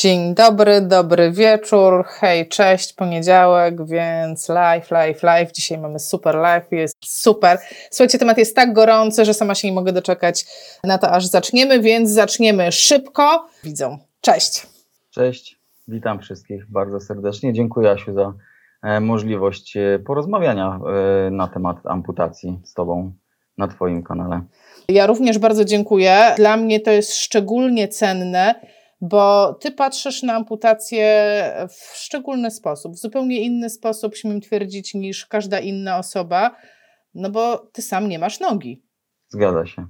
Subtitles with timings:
[0.00, 5.52] Dzień dobry, dobry wieczór, hej, cześć, poniedziałek, więc live, live, live.
[5.52, 7.58] Dzisiaj mamy super live, jest super.
[7.90, 10.44] Słuchajcie, temat jest tak gorący, że sama się nie mogę doczekać
[10.84, 13.46] na to, aż zaczniemy, więc zaczniemy szybko.
[13.64, 13.98] Widzą.
[14.20, 14.66] Cześć.
[15.10, 15.58] Cześć,
[15.88, 17.52] witam wszystkich bardzo serdecznie.
[17.52, 18.32] Dziękuję Asiu za
[18.82, 20.80] e, możliwość e, porozmawiania
[21.26, 23.12] e, na temat amputacji z Tobą
[23.58, 24.40] na Twoim kanale.
[24.88, 26.34] Ja również bardzo dziękuję.
[26.36, 28.54] Dla mnie to jest szczególnie cenne,
[29.00, 31.06] bo ty patrzysz na amputację
[31.68, 36.56] w szczególny sposób, w zupełnie inny sposób, śmiem twierdzić, niż każda inna osoba,
[37.14, 38.82] no bo ty sam nie masz nogi.
[39.28, 39.86] Zgadza się.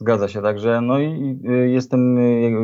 [0.00, 2.18] Zgadza się, także no i jestem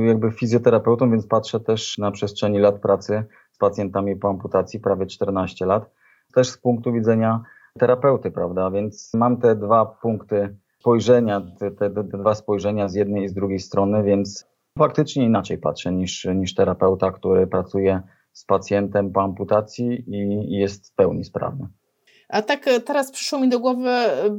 [0.06, 5.66] jakby fizjoterapeutą, więc patrzę też na przestrzeni lat pracy z pacjentami po amputacji, prawie 14
[5.66, 5.90] lat,
[6.34, 7.42] też z punktu widzenia
[7.78, 13.24] terapeuty, prawda, więc mam te dwa punkty spojrzenia, te, te, te dwa spojrzenia z jednej
[13.24, 14.46] i z drugiej strony, więc
[14.78, 20.94] faktycznie inaczej patrzę niż, niż terapeuta, który pracuje z pacjentem po amputacji i, jest w
[20.94, 21.68] pełni sprawny.
[22.28, 24.30] A tak e, teraz przyszło mi do głowy, e,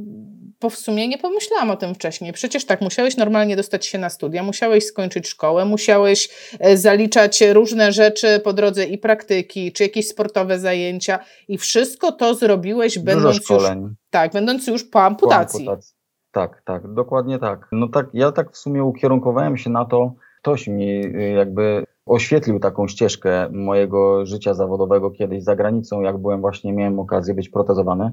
[0.60, 2.32] bo w sumie nie pomyślałam o tym wcześniej.
[2.32, 6.28] Przecież tak, musiałeś normalnie dostać się na studia, musiałeś skończyć szkołę, musiałeś
[6.60, 12.34] e, zaliczać różne rzeczy po drodze i praktyki, czy jakieś sportowe zajęcia i wszystko to
[12.34, 13.62] zrobiłeś będąc już,
[14.10, 15.64] tak, będąc już po amputacji.
[15.64, 15.98] po amputacji.
[16.32, 17.68] Tak, tak, dokładnie tak.
[17.72, 20.14] No tak, ja tak w sumie ukierunkowałem się na to,
[20.48, 26.40] ktoś mi y, jakby oświetlił taką ścieżkę mojego życia zawodowego kiedyś za granicą, jak byłem
[26.40, 28.12] właśnie, miałem okazję być protezowany.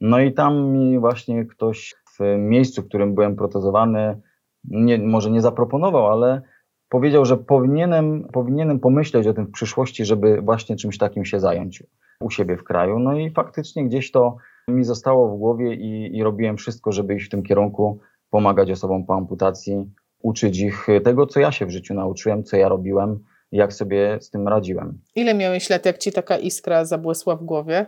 [0.00, 4.20] No i tam mi właśnie ktoś w miejscu, w którym byłem protezowany,
[4.64, 6.42] nie, może nie zaproponował, ale
[6.88, 11.82] powiedział, że powinienem, powinienem pomyśleć o tym w przyszłości, żeby właśnie czymś takim się zająć
[12.20, 12.98] u siebie w kraju.
[12.98, 14.36] No i faktycznie gdzieś to
[14.68, 19.06] mi zostało w głowie i, i robiłem wszystko, żeby iść w tym kierunku, pomagać osobom
[19.06, 19.86] po amputacji,
[20.22, 23.18] uczyć ich tego, co ja się w życiu nauczyłem, co ja robiłem,
[23.52, 24.98] jak sobie z tym radziłem.
[25.14, 27.86] Ile miałeś lat, jak ci taka iskra zabłysła w głowie?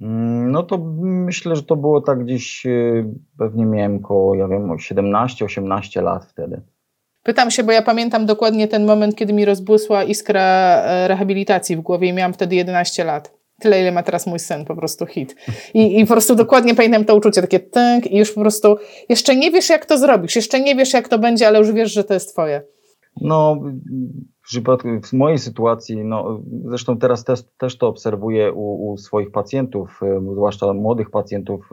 [0.00, 3.04] Mm, no to myślę, że to było tak gdzieś, y,
[3.38, 6.62] pewnie miałem około, ja wiem, 17-18 lat wtedy.
[7.22, 11.80] Pytam się, bo ja pamiętam dokładnie ten moment, kiedy mi rozbłysła iskra e, rehabilitacji w
[11.80, 13.39] głowie i miałam wtedy 11 lat.
[13.60, 15.36] Tyle, ile ma teraz mój syn, po prostu hit.
[15.74, 18.76] I, i po prostu dokładnie pamiętam to uczucie, takie tęk i już po prostu
[19.08, 21.92] jeszcze nie wiesz, jak to zrobisz, jeszcze nie wiesz, jak to będzie, ale już wiesz,
[21.92, 22.62] że to jest twoje.
[23.20, 23.60] No,
[24.42, 29.30] w, przypadku, w mojej sytuacji, no, zresztą teraz też, też to obserwuję u, u swoich
[29.30, 30.00] pacjentów,
[30.32, 31.70] zwłaszcza młodych pacjentów,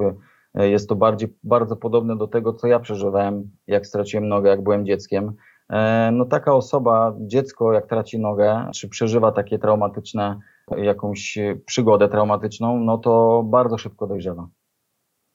[0.55, 4.63] e, jest to bardziej, bardzo podobne do tego, co ja przeżywałem, jak straciłem nogę, jak
[4.63, 5.33] byłem dzieckiem.
[5.69, 10.39] E, no taka osoba, dziecko, jak traci nogę, czy przeżywa takie traumatyczne
[10.77, 14.47] jakąś przygodę traumatyczną, no to bardzo szybko dojrzewa.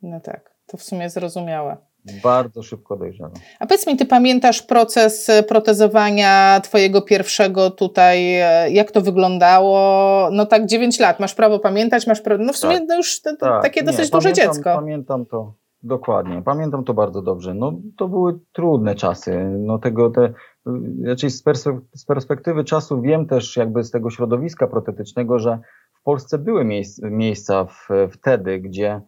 [0.03, 1.77] No tak, to w sumie zrozumiałe.
[2.23, 3.31] Bardzo szybko dojrzewa.
[3.61, 8.35] A powiedz mi, ty pamiętasz proces protezowania twojego pierwszego tutaj,
[8.71, 10.29] jak to wyglądało?
[10.33, 13.21] No tak 9 lat, masz prawo pamiętać, masz prawo, no w sumie tak, no już
[13.21, 14.75] te, tak, takie dosyć nie, duże pamiętam, dziecko.
[14.75, 17.55] Pamiętam to, dokładnie, pamiętam to bardzo dobrze.
[17.55, 20.33] No to były trudne czasy, no tego, te,
[20.99, 25.59] znaczy z, perspektywy czasu wiem też jakby z tego środowiska protetycznego, że
[25.93, 26.65] w Polsce były
[27.03, 29.01] miejsca w, wtedy, gdzie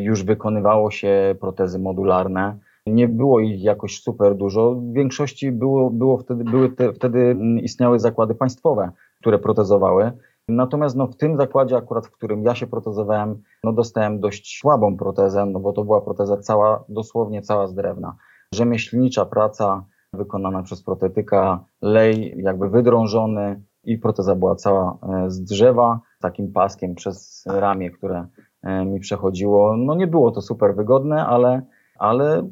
[0.00, 2.58] już wykonywało się protezy modularne.
[2.86, 4.74] Nie było ich jakoś super dużo.
[4.74, 10.12] W większości było, było wtedy, były te, wtedy istniały zakłady państwowe, które protezowały.
[10.48, 14.96] Natomiast no, w tym zakładzie akurat, w którym ja się protezowałem, no, dostałem dość słabą
[14.96, 18.16] protezę, no bo to była proteza cała, dosłownie cała z drewna.
[18.54, 26.00] Rzemieślnicza praca, wykonana przez protetyka, lej jakby wydrążony i proteza była cała e, z drzewa,
[26.20, 28.26] takim paskiem przez ramię, które
[28.62, 29.76] e, mi przechodziło.
[29.76, 31.62] No nie było to super wygodne, ale,
[31.98, 32.50] ale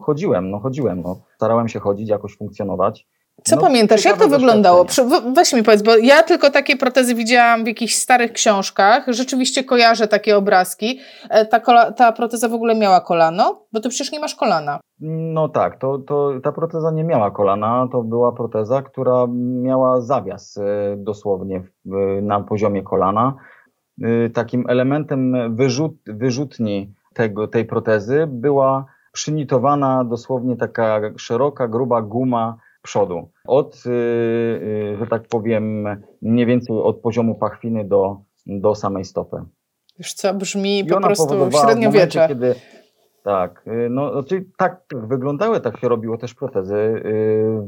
[0.00, 1.16] chodziłem, no chodziłem, no.
[1.36, 3.08] starałem się chodzić, jakoś funkcjonować.
[3.44, 4.04] Co no, pamiętasz?
[4.04, 4.86] Jak to wyglądało?
[5.34, 9.04] Weź mi powiedz, bo ja tylko takie protezy widziałam w jakichś starych książkach.
[9.08, 11.00] Rzeczywiście kojarzę takie obrazki.
[11.30, 13.62] E, ta, kola, ta proteza w ogóle miała kolano?
[13.72, 14.80] Bo ty przecież nie masz kolana.
[15.34, 17.88] No tak, to, to ta proteza nie miała kolana.
[17.92, 19.26] To była proteza, która
[19.62, 21.62] miała zawias e, dosłownie
[22.22, 23.34] na poziomie kolana.
[24.02, 32.56] E, takim elementem wyrzut, wyrzutni tego, tej protezy była przynitowana dosłownie taka szeroka, gruba guma
[32.82, 33.30] przodu.
[33.46, 35.88] Od, y, y, że tak powiem,
[36.22, 39.36] mniej więcej od poziomu pachwiny do, do samej stopy.
[39.98, 42.28] Już co brzmi po prostu średniowiecze.
[42.28, 42.54] Kiedy,
[43.22, 47.02] tak, y, no czyli tak wyglądały, tak się robiło też protezy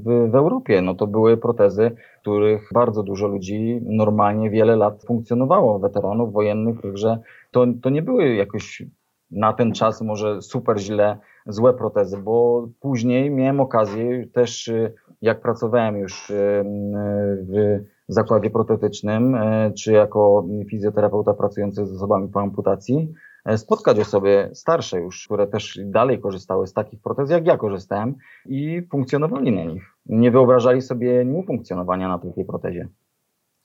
[0.05, 0.83] w, w Europie.
[0.83, 1.91] No to były protezy,
[2.21, 7.19] których bardzo dużo ludzi normalnie wiele lat funkcjonowało, weteranów wojennych, także
[7.51, 8.83] to, to nie były jakoś
[9.31, 14.73] na ten czas może super źle złe protezy, bo później miałem okazję też
[15.25, 16.33] jak pracowałem już
[17.49, 17.79] w
[18.09, 19.37] zakładzie protetycznym,
[19.77, 23.13] czy jako fizjoterapeuta pracujący z osobami po amputacji,
[23.57, 28.15] spotkać osoby starsze już, które też dalej korzystały z takich protez, jak ja korzystałem
[28.47, 29.83] i funkcjonowali na nich.
[30.07, 32.89] Nie wyobrażali sobie niefunkcjonowania na takiej protezie.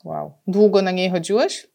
[0.04, 0.32] Wow.
[0.46, 1.70] Długo na niej chodziłeś?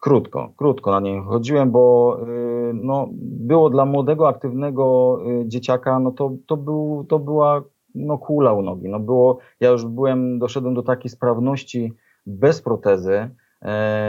[0.00, 6.10] Krótko, krótko na niej chodziłem, bo y, no, było dla młodego, aktywnego y, dzieciaka, no
[6.10, 7.62] to, to, był, to była
[7.96, 8.88] no, kula u nogi.
[8.88, 11.92] No było, ja już byłem, doszedłem do takiej sprawności
[12.26, 13.30] bez protezy,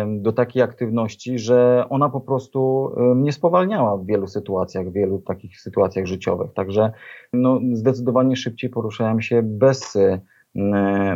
[0.07, 5.61] do takiej aktywności, że ona po prostu mnie spowalniała w wielu sytuacjach, w wielu takich
[5.61, 6.53] sytuacjach życiowych.
[6.53, 6.91] Także
[7.33, 9.97] no, zdecydowanie szybciej poruszałem się bez,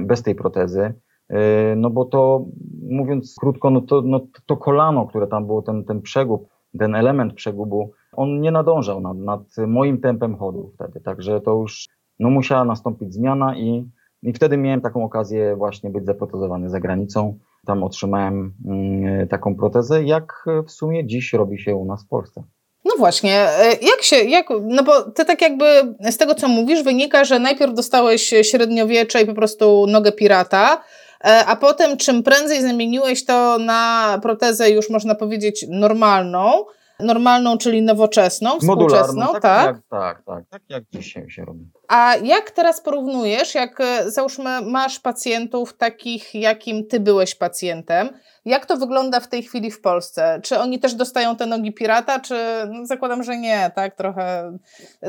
[0.01, 0.93] bez tej protezy.
[1.31, 2.45] E, no bo to,
[2.89, 6.47] mówiąc krótko, no to, no to kolano, które tam było, ten, ten przegub,
[6.79, 11.87] ten element przegubu, on nie nadążał nad, nad moim tempem chodu wtedy, także to już
[12.21, 13.89] no, musiała nastąpić zmiana i,
[14.23, 17.37] i wtedy miałem taką okazję właśnie być zaprotezowany za granicą.
[17.65, 22.43] Tam otrzymałem mm, taką protezę, jak w sumie dziś robi się u nas w Polsce.
[22.85, 25.65] No właśnie, e, jak się, jak, no bo ty tak jakby
[26.11, 30.81] z tego co mówisz wynika, że najpierw dostałeś średniowiecze i po prostu nogę pirata,
[31.23, 36.65] E, a potem czym prędzej zamieniłeś to na protezę już można powiedzieć normalną,
[36.99, 39.41] normalną, czyli nowoczesną, współczesną, tak?
[39.41, 41.65] Tak, jak, tak, tak, tak jak dzisiaj się robi.
[41.91, 48.09] A jak teraz porównujesz, jak e, załóżmy masz pacjentów takich, jakim ty byłeś pacjentem,
[48.45, 50.39] jak to wygląda w tej chwili w Polsce?
[50.43, 52.35] Czy oni też dostają te nogi pirata, czy
[52.69, 54.57] no, zakładam, że nie, tak, trochę.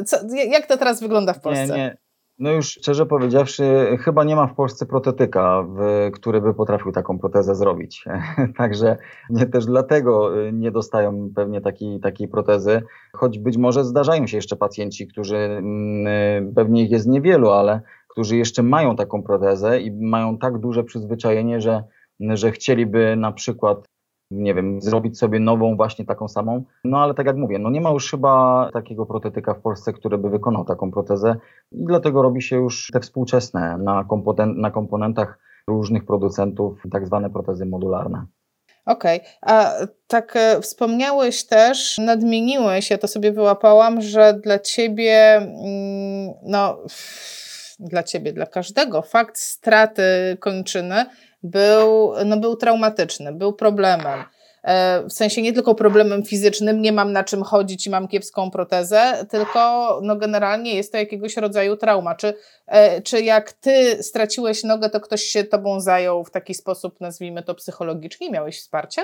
[0.06, 1.66] Co, jak to teraz wygląda w Polsce?
[1.66, 1.96] Nie, nie.
[2.42, 5.66] No już szczerze powiedziawszy, chyba nie ma w Polsce protetyka,
[6.12, 8.04] który by potrafił taką protezę zrobić.
[8.58, 8.96] Także
[9.30, 14.36] nie też dlatego y, nie dostają pewnie takiej, takiej protezy, choć być może zdarzają się
[14.36, 16.06] jeszcze pacjenci, którzy mm,
[16.50, 20.84] y, pewnie ich jest niewielu, ale którzy jeszcze mają taką protezę i mają tak duże
[20.84, 21.84] przyzwyczajenie, że,
[22.20, 23.91] że chcieliby na przykład
[24.32, 26.64] nie wiem, zrobić sobie nową właśnie taką samą.
[26.84, 30.18] No ale tak jak mówię, no nie ma już chyba takiego protetyka w Polsce, który
[30.18, 31.36] by wykonał taką protezę
[31.72, 35.38] i dlatego robi się już te współczesne na, komponen na komponentach
[35.68, 38.26] różnych producentów, tak zwane protezy modularne.
[38.86, 39.30] Okej, okay.
[39.40, 39.72] a
[40.06, 46.78] tak e, wspomniałeś też, nadmieniłeś, ja to sobie wyłapałam, że dla ciebie, mm, no,
[47.78, 50.02] dla ciebie, dla każdego, fakt straty
[50.40, 51.04] kończyny
[51.42, 54.24] był, no był traumatyczny, był problemem.
[54.62, 58.50] E, w sensie nie tylko problemem fizycznym, nie mam na czym chodzić i mam kiepską
[58.50, 62.14] protezę, tylko no generalnie jest to jakiegoś rodzaju trauma.
[62.14, 62.34] Czy,
[62.66, 67.42] e, czy jak ty straciłeś nogę, to ktoś się tobą zajął w taki sposób, nazwijmy
[67.42, 68.30] to psychologicznie?
[68.30, 69.02] Miałeś wsparcie?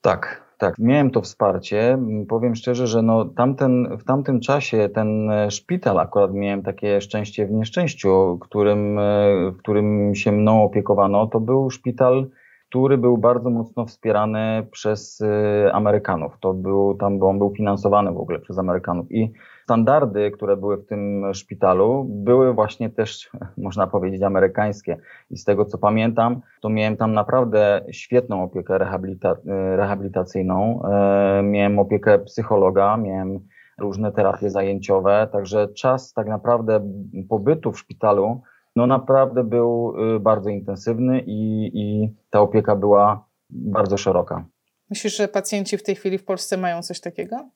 [0.00, 0.74] Tak, tak.
[0.78, 1.98] Miałem to wsparcie.
[2.28, 7.46] Powiem szczerze, że no tamten, w tamtym czasie ten e, szpital, akurat miałem takie szczęście
[7.46, 9.02] w nieszczęściu, którym, e,
[9.50, 12.26] w którym się mną opiekowano, to był szpital,
[12.68, 16.32] który był bardzo mocno wspierany przez e, Amerykanów.
[16.40, 19.12] To był, tam on był finansowany w ogóle przez Amerykanów.
[19.12, 19.32] I
[19.66, 23.30] standardy, które były w tym szpitalu, były właśnie też,
[23.66, 24.96] można powiedzieć, amerykańskie.
[25.30, 29.36] I z tego co pamiętam, to miałem tam naprawdę świetną opiekę rehabilita
[29.76, 30.82] rehabilitacyjną.
[30.84, 33.40] E, miałem opiekę psychologa, miałem
[33.78, 36.80] różne terapie zajęciowe, także czas tak naprawdę
[37.28, 38.42] pobytu w szpitalu
[38.76, 44.44] no naprawdę był y, bardzo intensywny i, i ta opieka była bardzo szeroka.
[44.90, 47.48] Myślisz, że pacjenci w tej chwili w Polsce mają coś takiego?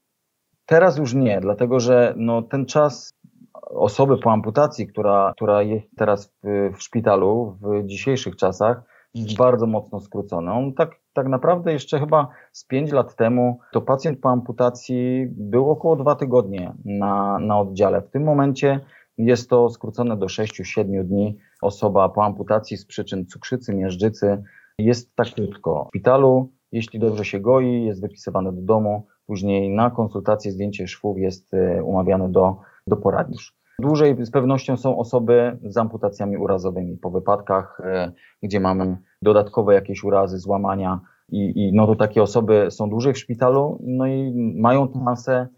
[0.70, 3.14] Teraz już nie, dlatego że no, ten czas
[3.62, 8.82] osoby po amputacji, która, która jest teraz w, w szpitalu w dzisiejszych czasach,
[9.14, 10.52] jest bardzo mocno skrócony.
[10.52, 15.70] On tak, tak naprawdę jeszcze chyba z 5 lat temu to pacjent po amputacji był
[15.70, 18.02] około dwa tygodnie na, na oddziale.
[18.02, 18.80] W tym momencie
[19.18, 21.38] jest to skrócone do 6-7 dni.
[21.62, 24.42] Osoba po amputacji z przyczyn cukrzycy, miażdżycy
[24.78, 26.52] jest tak krótko w szpitalu.
[26.72, 31.82] Jeśli dobrze się goi, jest wypisywany do domu, Później na konsultację zdjęcie szwów jest e,
[31.82, 32.56] umawiane do,
[32.86, 33.54] do poradnisz.
[33.78, 40.04] Dłużej z pewnością są osoby z amputacjami urazowymi po wypadkach, e, gdzie mamy dodatkowe jakieś
[40.04, 44.88] urazy, złamania i, i no to takie osoby są dłużej w szpitalu, no i mają
[45.04, 45.48] szansę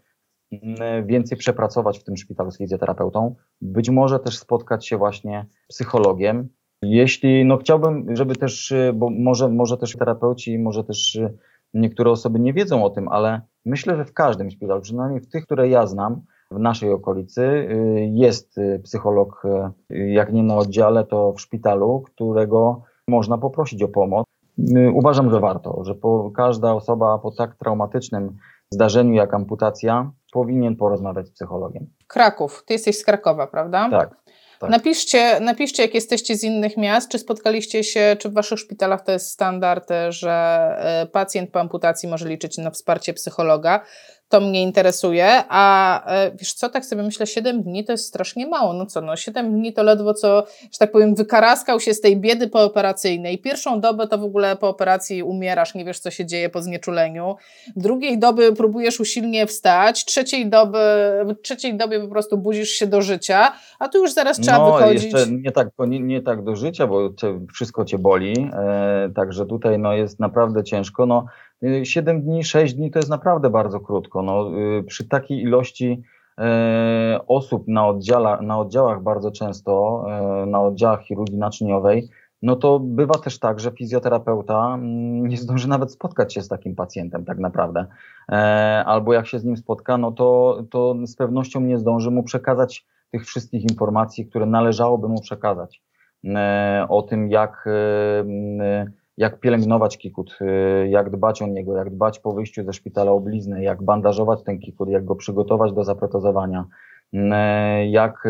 [0.51, 5.75] mm, więcej przepracować w tym szpitalu z fizjoterapeutą, być może też spotkać się właśnie z
[5.75, 6.49] psychologiem.
[6.81, 11.19] Jeśli, no chciałbym, żeby też, bo może, może też terapeuci, może też
[11.73, 15.45] niektóre osoby nie wiedzą o tym, ale myślę, że w każdym szpitalu, przynajmniej w tych,
[15.45, 19.43] które ja znam, w naszej okolicy y, jest y, psycholog,
[19.91, 24.25] y, jak nie na oddziale, to w szpitalu, którego można poprosić o pomoc.
[24.93, 28.37] Uważam, że warto, że po, każda osoba po tak traumatycznym
[28.71, 31.87] zdarzeniu jak amputacja powinien porozmawiać z psychologiem.
[32.07, 33.89] Kraków, ty jesteś z Krakowa, prawda?
[33.89, 34.22] Tak.
[34.63, 34.71] Tak.
[34.71, 39.11] Napiszcie, napiszcie, jak jesteście z innych miast, czy spotkaliście się, czy w waszych szpitalach to
[39.11, 40.31] jest standard, że
[40.79, 43.85] e, pacjent po amputacji może liczyć na wsparcie psychologa
[44.33, 48.47] to mnie interesuje, a e, wiesz co, tak sobie myślę, 7 dni to jest strasznie
[48.47, 52.01] mało, no co, no 7 dni to ledwo co, że tak powiem, wykaraskał się z
[52.01, 53.37] tej biedy pooperacyjnej.
[53.37, 57.35] Pierwszą dobę to w ogóle po operacji umierasz, nie wiesz co się dzieje po znieczuleniu.
[57.75, 60.79] Drugiej doby próbujesz usilnie wstać, trzeciej doby,
[61.25, 64.73] w trzeciej dobie po prostu budzisz się do życia, a tu już zaraz trzeba no,
[64.73, 65.03] wychodzić.
[65.03, 69.45] Jeszcze nie tak, nie, nie tak do życia, bo cię, wszystko cię boli, e, także
[69.45, 71.05] tutaj no, jest naprawdę ciężko.
[71.05, 71.25] No,
[71.83, 74.21] 7 dni, 6 dni to jest naprawdę bardzo krótko.
[74.21, 76.03] No, y, przy takiej ilości
[76.39, 77.93] e, osób na,
[78.41, 82.09] na oddziałach bardzo często, e, na oddziałach chirurgii naczyniowej,
[82.41, 86.75] no to bywa też tak, że fizjoterapeuta mm, nie zdąży nawet spotkać się z takim
[86.75, 87.85] pacjentem tak naprawdę.
[88.31, 88.35] E,
[88.85, 92.85] albo jak się z nim spotka, no to, to z pewnością nie zdąży mu przekazać
[93.11, 95.81] tych wszystkich informacji, które należałoby mu przekazać.
[96.89, 97.65] O tym, jak
[99.17, 103.19] jak pielęgnować kikut, y, jak dbać o niego, jak dbać po wyjściu ze szpitala o
[103.19, 106.65] bliznę, jak bandażować ten kikut, jak go przygotować do zaprotezowania,
[107.13, 107.33] mm,
[107.89, 108.25] jak,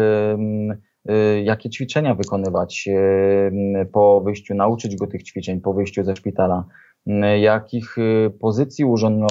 [1.09, 6.65] y, jakie ćwiczenia wykonywać y, po wyjściu, nauczyć go tych ćwiczeń po wyjściu ze szpitala,
[7.07, 7.95] mm, jakich
[8.39, 8.85] pozycji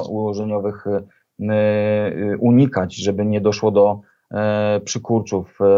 [0.08, 0.86] ułożeniowych
[2.38, 5.74] unikać, żeby nie doszło do e, przykurczów e,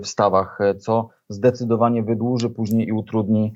[0.00, 3.54] w stawach, co zdecydowanie wydłuży później i utrudni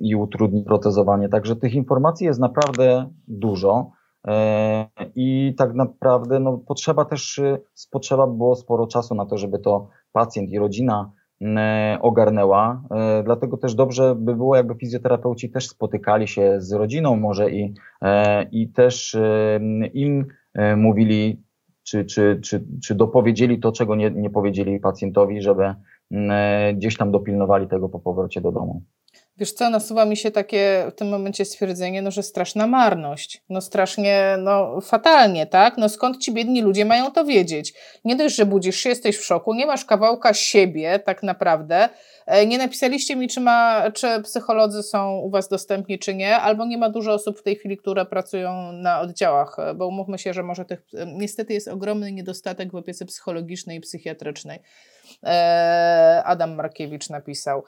[0.00, 1.28] i utrudni protezowanie.
[1.28, 3.90] Także tych informacji jest naprawdę dużo.
[4.26, 7.40] E, I tak naprawdę no, potrzeba też,
[7.90, 11.12] potrzeba było sporo czasu na to, żeby to pacjent i rodzina
[12.00, 12.82] ogarnęła.
[12.90, 17.74] E, dlatego też dobrze by było, jakby fizjoterapeuci też spotykali się z rodziną może i,
[18.02, 19.16] e, i też
[19.94, 20.26] im
[20.76, 21.42] mówili,
[21.82, 25.74] czy, czy, czy, czy dopowiedzieli to, czego nie, nie powiedzieli pacjentowi, żeby
[26.74, 28.82] gdzieś tam dopilnowali tego po powrocie do domu.
[29.38, 33.42] Wiesz co, nasuwa mi się takie w tym momencie stwierdzenie, no, że straszna marność.
[33.48, 35.78] No strasznie, no fatalnie, tak?
[35.78, 37.74] No skąd ci biedni ludzie mają to wiedzieć?
[38.04, 41.88] Nie dość, że budzisz się, jesteś w szoku, nie masz kawałka siebie tak naprawdę.
[42.26, 46.66] E, nie napisaliście mi, czy, ma, czy psycholodzy są u was dostępni, czy nie, albo
[46.66, 50.34] nie ma dużo osób w tej chwili, które pracują na oddziałach, e, bo umówmy się,
[50.34, 54.58] że może tych, e, niestety jest ogromny niedostatek w opiece psychologicznej i psychiatrycznej.
[56.24, 57.62] Adam Markiewicz napisał.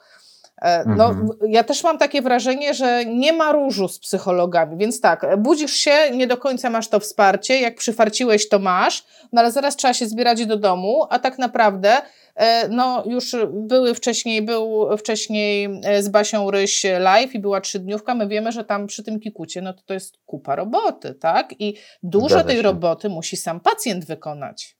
[0.61, 1.29] E, no, mhm.
[1.47, 5.91] Ja też mam takie wrażenie, że nie ma różu z psychologami, więc tak, budzisz się,
[6.13, 10.05] nie do końca masz to wsparcie, jak przyfarciłeś, to masz, no ale zaraz trzeba się
[10.05, 11.97] zbierać do domu, a tak naprawdę
[12.35, 18.15] e, no już były wcześniej, był wcześniej e, z Basią Ryś live i była trzydniówka,
[18.15, 21.53] my wiemy, że tam przy tym kikucie, no to to jest kupa roboty, tak?
[21.59, 24.77] I dużo tej roboty musi sam pacjent wykonać.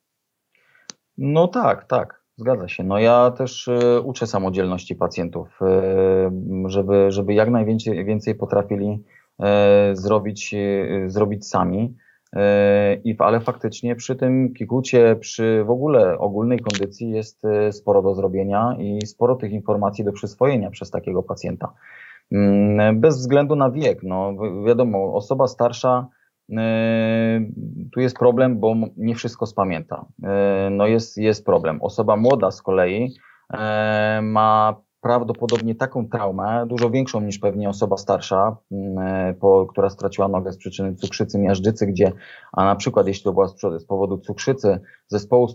[1.18, 2.19] No tak, tak.
[2.40, 2.84] Zgadza się.
[2.84, 9.04] No ja też y, uczę samodzielności pacjentów, y, żeby, żeby jak najwięcej więcej potrafili
[9.40, 9.44] y,
[9.96, 10.54] zrobić,
[11.06, 11.96] zrobić sami.
[13.04, 18.76] I, ale faktycznie przy tym kikucie, przy w ogóle ogólnej kondycji jest sporo do zrobienia
[18.78, 21.72] i sporo tych informacji do przyswojenia przez takiego pacjenta.
[22.32, 24.02] Mm, bez względu na wiek.
[24.02, 24.32] No,
[24.66, 26.08] wiadomo, osoba starsza
[27.92, 30.04] tu jest problem, bo nie wszystko spamięta.
[30.18, 30.28] Yy,
[30.70, 31.82] no jest, jest problem.
[31.82, 33.14] Osoba młoda z kolei
[33.52, 33.58] yy,
[34.22, 38.56] ma prawdopodobnie taką traumę, dużo większą niż pewnie osoba starsza,
[39.40, 42.12] po, która straciła nogę z przyczyny cukrzycy, miażdżycy, gdzie,
[42.52, 45.48] a na przykład jeśli to była z powodu cukrzycy, zespołu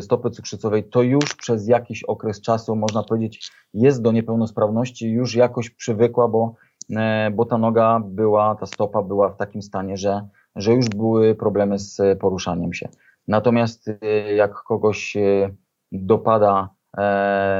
[0.00, 5.70] stopy cukrzycowej, to już przez jakiś okres czasu, można powiedzieć, jest do niepełnosprawności, już jakoś
[5.70, 6.67] przywykła, bo E,
[7.32, 11.78] bo ta noga była, ta stopa była w takim stanie, że, że już były problemy
[11.78, 12.88] z poruszaniem się.
[13.28, 15.50] Natomiast e, jak kogoś e,
[15.92, 16.68] dopada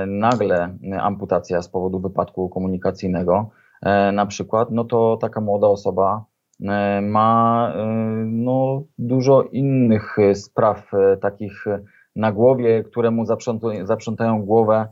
[0.06, 3.50] nagle amputacja z powodu wypadku komunikacyjnego,
[4.12, 6.24] na przykład, no to taka młoda osoba
[7.02, 7.72] ma
[8.26, 11.64] no, dużo innych spraw takich
[12.16, 13.24] na głowie, które mu
[13.82, 14.88] zaprzątają głowę,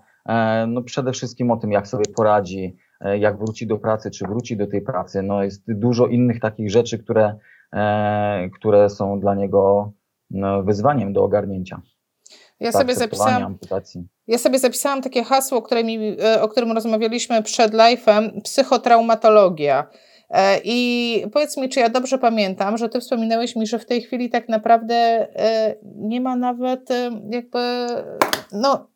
[0.69, 4.57] no przede wszystkim o tym, jak sobie poradzi, E, jak wróci do pracy, czy wróci
[4.57, 5.23] do tej pracy.
[5.23, 7.37] No jest dużo innych takich rzeczy, które,
[7.73, 9.93] e, które są dla niego
[10.31, 11.83] no, wyzwaniem do ogarnięcia.
[12.61, 14.09] Ja sobie, zapisałam, amputacji.
[14.27, 19.87] ja sobie zapisałam takie hasło, które mi, e, o którym rozmawialiśmy przed live'em, psychotraumatologia.
[20.65, 24.31] I powiedz mi, czy ja dobrze pamiętam, że ty wspominałeś mi, że w tej chwili
[24.31, 25.29] tak naprawdę
[25.85, 26.89] nie ma nawet
[27.31, 27.87] jakby,
[28.53, 28.89] no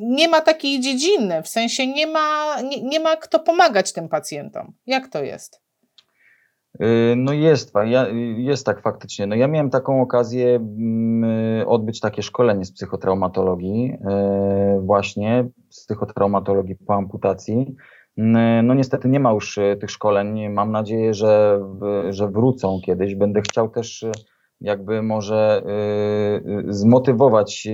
[0.00, 4.72] nie ma takiej dziedziny, w sensie nie ma, nie, nie ma kto pomagać tym pacjentom.
[4.86, 5.66] Jak to jest?
[7.16, 7.72] No jest,
[8.36, 9.26] jest tak faktycznie.
[9.26, 13.98] No ja miałem taką okazję mm, odbyć takie szkolenie z psychotraumatologii,
[14.80, 17.74] właśnie psychotraumatologii po amputacji.
[18.62, 20.48] No niestety nie ma już tych szkoleń.
[20.48, 21.60] Mam nadzieję, że,
[22.10, 23.14] że wrócą kiedyś.
[23.14, 24.04] Będę chciał też
[24.60, 25.62] jakby może
[26.68, 27.68] zmotywować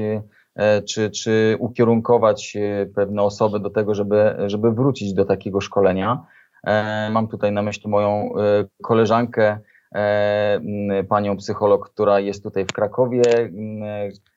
[0.88, 6.26] czy, czy ukierunkować e, pewne osoby do tego, żeby, żeby wrócić do takiego szkolenia.
[6.66, 8.34] E, mam tutaj na myśli moją
[8.82, 9.58] koleżankę,
[11.08, 13.22] panią psycholog, która jest tutaj w Krakowie,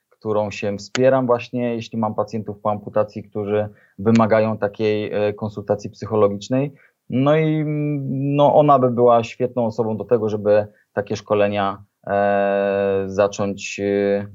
[0.10, 3.69] którą się wspieram właśnie, jeśli mam pacjentów po amputacji, którzy
[4.00, 6.74] wymagają takiej konsultacji psychologicznej.
[7.10, 7.63] No i
[8.10, 11.95] no, ona by była świetną osobą do tego, żeby takie szkolenia E,
[13.05, 14.27] zacząć e,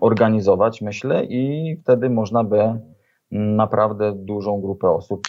[0.00, 2.80] organizować, myślę, i wtedy można by
[3.30, 5.20] naprawdę dużą grupę osób,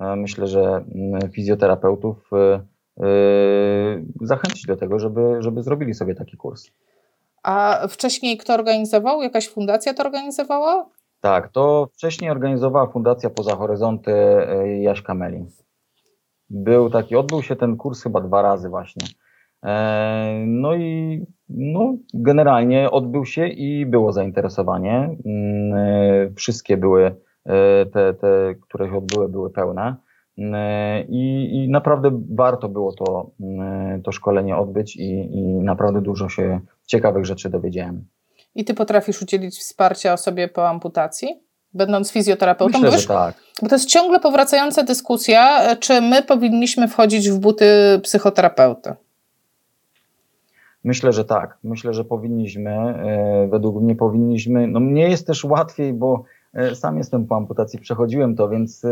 [0.00, 0.84] e, myślę, że
[1.32, 2.30] fizjoterapeutów,
[4.20, 6.70] zachęcić do tego, żeby, żeby zrobili sobie taki kurs.
[7.42, 9.22] A wcześniej kto organizował?
[9.22, 10.86] Jakaś fundacja to organizowała?
[11.20, 14.12] Tak, to wcześniej organizowała Fundacja Poza Horyzonty
[14.80, 15.46] Jaśka Meli.
[16.50, 19.06] Był taki, odbył się ten kurs chyba dwa razy właśnie.
[19.64, 25.16] E, no i no, generalnie odbył się i było zainteresowanie.
[25.26, 29.96] Mm, e, wszystkie były, e, te, te które się odbyły, były pełne.
[31.08, 36.60] I, I, naprawdę warto było to, mm, to szkolenie odbyć i, i naprawdę dużo się
[36.86, 38.04] ciekawych rzeczy dowiedziałem.
[38.54, 41.42] I ty potrafisz udzielić wsparcia osobie po amputacji?
[41.74, 43.34] Będąc fizjoterapeutą, Myślę, bo, tak.
[43.62, 48.94] bo to jest ciągle powracająca dyskusja, czy my powinniśmy wchodzić w buty psychoterapeuty.
[50.84, 51.58] Myślę, że tak.
[51.62, 52.70] Myślę, że powinniśmy.
[52.70, 54.66] E, według mnie powinniśmy.
[54.66, 58.90] No mnie jest też łatwiej, bo e, sam jestem po amputacji, przechodziłem to, więc, e,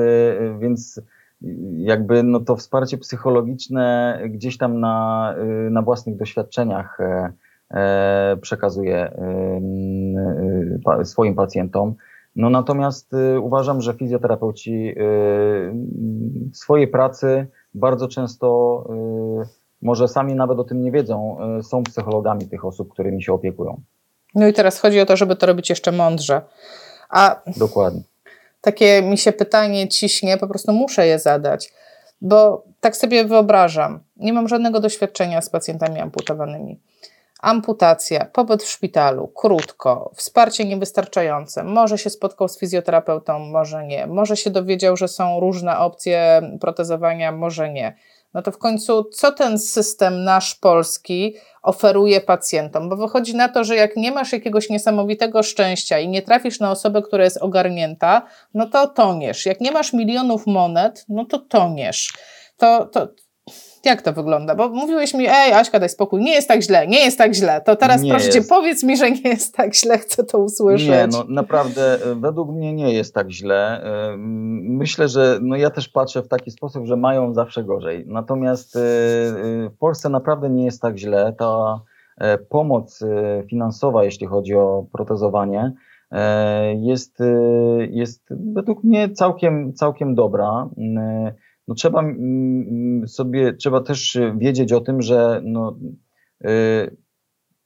[0.58, 1.00] więc
[1.76, 5.34] jakby no to wsparcie psychologiczne gdzieś tam na,
[5.70, 6.98] na własnych doświadczeniach
[8.40, 9.12] przekazuję
[11.02, 11.94] swoim pacjentom.
[12.36, 14.94] No natomiast uważam, że fizjoterapeuci
[16.52, 18.84] w swojej pracy bardzo często
[19.82, 23.80] może sami nawet o tym nie wiedzą, e, są psychologami tych osób, którymi się opiekują.
[24.34, 26.42] No i teraz chodzi o to, żeby to robić jeszcze mądrze.
[27.08, 28.02] A Dokładnie.
[28.60, 31.72] Takie mi się pytanie ciśnie, po prostu muszę je zadać,
[32.20, 36.80] bo tak sobie wyobrażam, nie mam żadnego doświadczenia z pacjentami amputowanymi.
[37.40, 41.64] Amputacja, pobyt w szpitalu, krótko, wsparcie niewystarczające.
[41.64, 44.06] Może się spotkał z fizjoterapeutą, może nie.
[44.06, 47.96] Może się dowiedział, że są różne opcje protezowania, może nie
[48.34, 52.88] no to w końcu co ten system nasz polski oferuje pacjentom?
[52.88, 56.70] Bo wychodzi na to, że jak nie masz jakiegoś niesamowitego szczęścia i nie trafisz na
[56.70, 58.22] osobę, która jest ogarnięta,
[58.54, 59.46] no to toniesz.
[59.46, 62.12] Jak nie masz milionów monet, no to toniesz.
[62.56, 63.08] To, to,
[63.84, 64.54] jak to wygląda?
[64.54, 67.60] Bo mówiłeś mi, ej, Aśka, daj spokój, nie jest tak źle, nie jest tak źle.
[67.60, 68.38] To teraz nie proszę jest.
[68.38, 70.88] cię, powiedz mi, że nie jest tak źle, chcę to usłyszeć.
[70.88, 73.84] Nie, no naprawdę, e, według mnie nie jest tak źle.
[73.84, 74.16] E,
[74.62, 78.04] myślę, że no ja też patrzę w taki sposób, że mają zawsze gorzej.
[78.06, 78.80] Natomiast e,
[79.68, 81.34] w Polsce naprawdę nie jest tak źle.
[81.38, 81.80] Ta
[82.48, 83.00] pomoc
[83.50, 85.72] finansowa, jeśli chodzi o protezowanie,
[86.80, 87.18] jest,
[87.90, 90.68] jest według mnie całkiem, całkiem dobra
[91.68, 92.04] no trzeba
[93.06, 95.76] sobie, trzeba też wiedzieć o tym, że no,
[96.44, 96.96] y,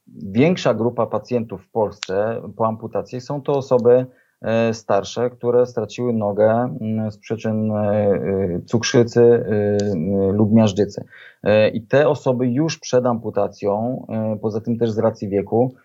[0.07, 4.05] większa grupa pacjentów w Polsce po amputacji są to osoby
[4.69, 6.77] y, starsze, które straciły nogę
[7.09, 7.71] z przyczyn
[8.65, 9.45] cukrzycy
[10.33, 11.03] lub miażdżycy.
[11.73, 14.05] I te osoby już przed amputacją,
[14.41, 15.75] poza tym też z racji wieku,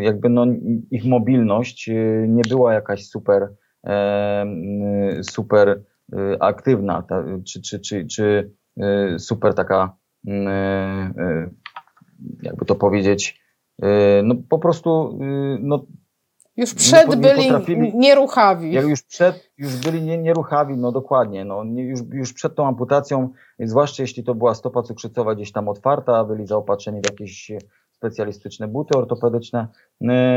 [0.00, 0.46] jakby no,
[0.90, 1.90] ich mobilność
[2.28, 3.48] nie była jakaś super,
[5.22, 5.82] super
[6.40, 8.50] aktywna, ta, czy, czy, czy, czy
[9.14, 9.96] y, super taka,
[10.28, 10.30] y,
[12.42, 13.44] jakby to powiedzieć,
[14.22, 15.18] no po prostu
[15.60, 15.86] no,
[16.56, 18.72] już przed nie, byli nie nieruchawi.
[18.72, 23.30] Jak już przed, już byli nie, nieruchawi, no dokładnie, no, już, już przed tą amputacją,
[23.58, 27.52] zwłaszcza jeśli to była stopa cukrzycowa gdzieś tam otwarta, byli zaopatrzeni w jakieś
[27.90, 29.68] specjalistyczne buty ortopedyczne,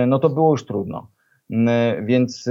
[0.07, 1.11] no to było już trudno.
[2.05, 2.49] Więc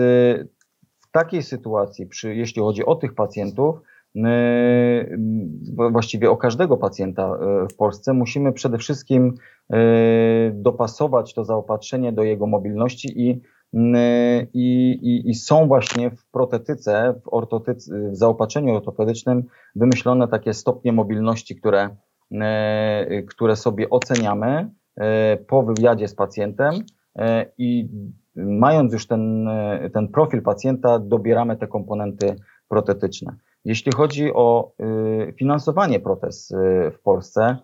[1.17, 3.81] takiej sytuacji, przy, jeśli chodzi o tych pacjentów,
[5.91, 9.35] właściwie o każdego pacjenta e, w Polsce, musimy przede wszystkim
[9.73, 9.77] e,
[10.55, 13.43] dopasować to zaopatrzenie do jego mobilności i,
[14.55, 17.31] i, i, i są właśnie w protetyce, w,
[18.13, 19.45] w zaopatrzeniu ortopedycznym
[19.77, 21.97] wymyślone takie stopnie mobilności, które,
[23.27, 26.75] które sobie oceniamy e, po wywiadzie z pacjentem
[27.59, 27.89] i
[28.37, 29.49] mając już ten,
[29.93, 32.37] ten profil pacjenta, dobieramy te komponenty
[32.69, 33.37] protetyczne.
[33.65, 34.73] Jeśli chodzi o
[35.39, 36.53] finansowanie protez
[36.93, 37.57] w Polsce,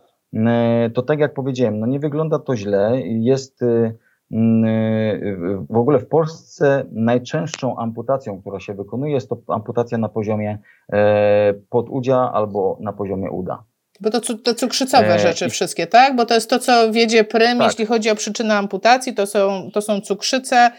[0.94, 3.00] to tak jak powiedziałem, no nie wygląda to źle.
[3.04, 3.60] Jest
[5.70, 10.58] w ogóle w Polsce najczęstszą amputacją, która się wykonuje, jest to amputacja na poziomie
[11.70, 13.64] podudzia albo na poziomie uda.
[14.02, 16.16] Bo to, to cukrzycowe e, rzeczy wszystkie, tak?
[16.16, 17.66] Bo to jest to, co wiedzie prym, tak.
[17.66, 20.70] jeśli chodzi o przyczynę amputacji, to są, to są cukrzyce,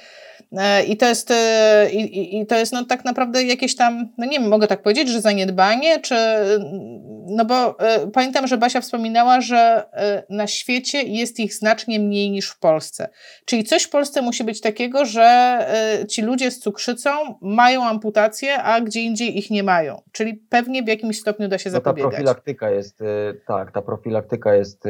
[0.87, 4.39] I to jest, e, i, i to jest no, tak naprawdę jakieś tam, no nie
[4.39, 6.15] wiem, mogę tak powiedzieć, że zaniedbanie, czy,
[7.27, 9.83] no bo e, pamiętam, że Basia wspominała, że
[10.29, 13.09] na świecie jest ich znacznie mniej niż w Polsce.
[13.45, 15.57] Czyli coś w Polsce musi być takiego, że
[16.09, 17.09] ci ludzie z cukrzycą
[17.41, 20.01] mają amputację, a gdzie indziej ich nie mają.
[20.11, 22.11] Czyli pewnie w jakimś stopniu da się no zapobiegać.
[22.11, 22.99] Ta profilaktyka jest,
[23.47, 24.83] tak, ta profilaktyka jest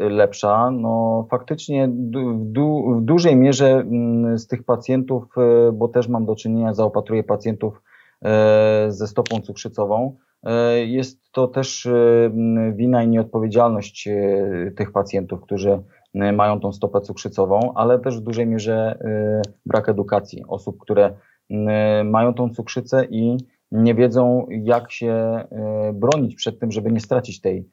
[0.00, 0.70] lepsza.
[0.70, 6.08] No faktycznie w, du, w dużej mierze mm, z tych pacjentów pacjentów, e, bo też
[6.08, 7.82] mam do czynienia, zaopatruję pacjentów
[8.24, 10.16] e, ze stopą cukrzycową.
[10.42, 11.88] E, jest to też
[12.72, 14.08] wina i nieodpowiedzialność
[14.76, 15.82] tych pacjentów, którzy
[16.14, 18.98] mają tą stopę cukrzycową, ale też w dużej mierze
[19.66, 21.14] brak edukacji osób, które
[22.04, 23.36] mają tą cukrzycę i
[23.72, 25.44] nie wiedzą, jak się
[25.94, 27.68] bronić przed tym, żeby nie stracić tej,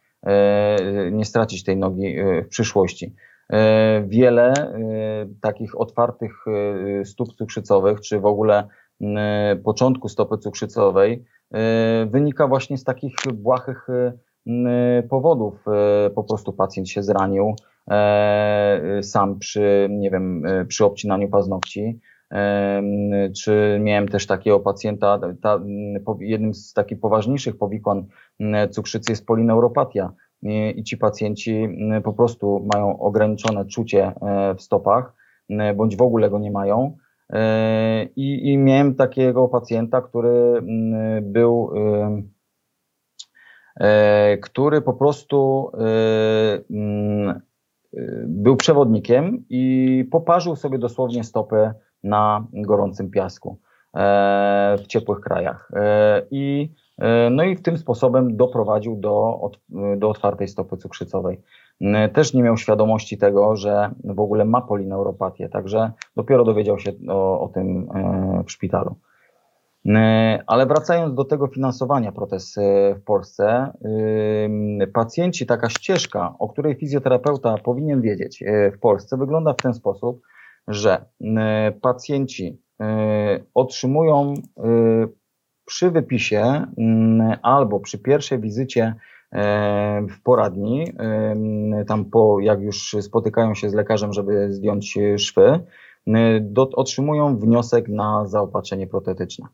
[1.12, 3.16] nie stracić tej nogi w przyszłości.
[3.54, 4.76] E, wiele e,
[5.42, 8.68] takich otwartych e, stóp cukrzycowych, czy w ogóle
[9.64, 11.26] początku stopy cukrzycowej
[12.08, 13.88] wynika właśnie z takich błahych
[15.10, 15.66] powodów.
[16.16, 17.56] Po prostu pacjent się zranił
[19.02, 22.00] sam przy, nie wiem, przy obcinaniu paznokci.
[23.36, 25.60] Czy miałem też takiego pacjenta, ta,
[26.20, 28.06] jednym z takich poważniejszych powikłań
[28.72, 31.68] cukrzycy jest polineuropatia i ci pacjenci
[32.04, 35.14] po prostu mają ograniczone czucie e, w stopach,
[35.76, 36.98] bądź w ogóle go nie mają.
[37.34, 40.62] E, I, i miałem takiego pacjenta, który
[41.22, 41.72] był,
[43.80, 45.72] e, który po prostu
[48.26, 51.72] był przewodnikiem i poparzył sobie dosłownie stopy
[52.04, 53.60] na gorącym piasku
[54.78, 55.72] w ciepłych krajach.
[56.32, 56.74] I
[57.32, 59.40] no i tym sposobem doprowadził do,
[59.98, 61.42] do otwartej stopy cukrzycowej.
[61.82, 66.92] E, też nie miał świadomości tego, że w ogóle ma polineuropatię, także dopiero dowiedział się
[67.10, 68.96] o, o tym e, w szpitalu.
[70.48, 72.56] Ale wracając do tego finansowania protez
[72.96, 73.74] w Polsce,
[74.94, 80.22] pacjenci, taka ścieżka, o której fizjoterapeuta powinien wiedzieć w Polsce, wygląda w ten sposób,
[80.68, 81.06] że
[81.82, 82.62] pacjenci
[83.54, 84.34] otrzymują
[85.68, 88.96] przy wypisie mm, albo przy pierwszej wizycie
[89.32, 90.94] e, w poradni,
[91.88, 95.60] tam po, jak już spotykają się z lekarzem, żeby zdjąć szwy,
[96.42, 99.48] do, otrzymują wniosek na zaopatrzenie protetyczne.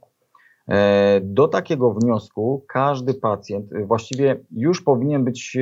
[0.67, 5.57] E, do takiego wniosku każdy pacjent właściwie już powinien być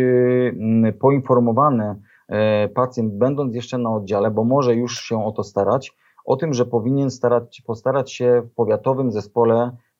[0.99, 1.95] poinformowany
[2.73, 6.65] pacjent, będąc jeszcze na oddziale, bo może już się o to starać, o tym, że
[6.65, 9.90] powinien starać, postarać się w powiatowym zespole E,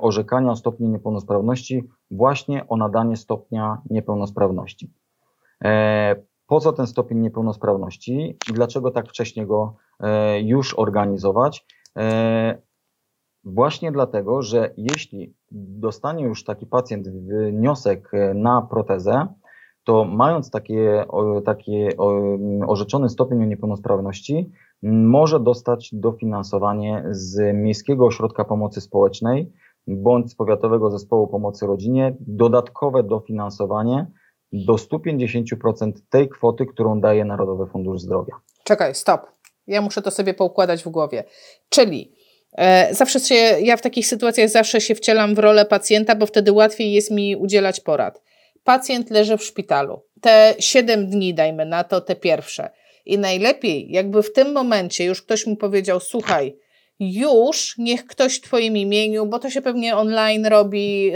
[0.00, 4.92] orzekania o stopniu niepełnosprawności właśnie o nadanie stopnia niepełnosprawności.
[5.64, 11.66] E, po co ten stopień niepełnosprawności i dlaczego tak wcześnie go e, już organizować?
[13.44, 19.26] Właśnie dlatego, że jeśli dostanie już taki pacjent wniosek na protezę,
[19.84, 21.04] to mając takie,
[21.44, 21.88] takie
[22.66, 29.52] orzeczony stopień niepełnosprawności, może dostać dofinansowanie z Miejskiego Ośrodka Pomocy Społecznej
[29.86, 34.06] bądź z Powiatowego Zespołu Pomocy Rodzinie dodatkowe dofinansowanie
[34.52, 38.34] do 150% tej kwoty, którą daje Narodowy Fundusz Zdrowia.
[38.64, 39.20] Czekaj, stop.
[39.66, 41.24] Ja muszę to sobie poukładać w głowie.
[41.68, 42.12] Czyli
[42.52, 46.52] e, zawsze się, ja w takich sytuacjach zawsze się wcielam w rolę pacjenta, bo wtedy
[46.52, 48.22] łatwiej jest mi udzielać porad.
[48.64, 50.02] Pacjent leży w szpitalu.
[50.20, 52.70] Te 7 dni, dajmy na to, te pierwsze
[53.06, 56.56] i najlepiej, jakby w tym momencie już ktoś mu powiedział: Słuchaj,
[57.00, 61.12] już niech ktoś w Twoim imieniu, bo to się pewnie online robi,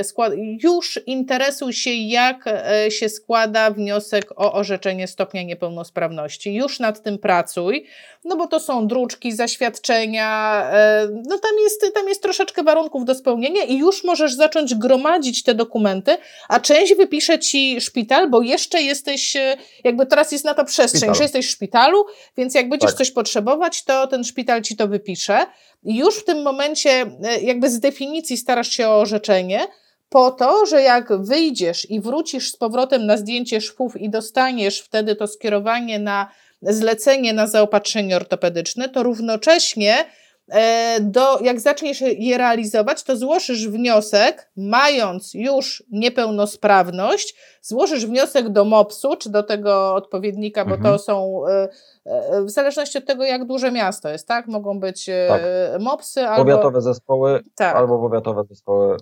[0.62, 6.54] już interesuj się, jak e, się składa wniosek o orzeczenie stopnia niepełnosprawności.
[6.54, 7.86] Już nad tym pracuj,
[8.24, 13.14] no bo to są druczki, zaświadczenia, e, no tam jest, tam jest troszeczkę warunków do
[13.14, 16.16] spełnienia i już możesz zacząć gromadzić te dokumenty,
[16.48, 21.14] a część wypisze Ci szpital, bo jeszcze jesteś, e, jakby teraz jest na to przestrzeń,
[21.14, 22.04] że jesteś w szpitalu,
[22.36, 22.98] więc jak będziesz tak.
[22.98, 25.46] coś potrzebować, to ten szpital Ci to wypisze
[25.82, 29.60] już w tym momencie e, jakby z definicji starasz się o orzeczenie,
[30.08, 35.16] po to, że jak wyjdziesz i wrócisz z powrotem na zdjęcie szwów i dostaniesz wtedy
[35.16, 36.30] to skierowanie na
[36.62, 40.04] zlecenie na zaopatrzenie ortopedyczne, to równocześnie
[40.48, 48.64] e, do, jak zaczniesz je realizować, to złożysz wniosek, mając już niepełnosprawność, złożysz wniosek do
[48.64, 50.92] MOPS-u, czy do tego odpowiednika, bo Mhm.
[50.94, 51.68] to są, e,
[52.06, 54.46] e, w zależności od tego, jak duże miasto jest, tak?
[54.46, 55.42] Mogą być e, Tak.
[55.82, 56.44] MOPS-y albo...
[56.44, 57.76] Powiatowe zespoły Tak.
[57.76, 58.96] albo powiatowe zespoły,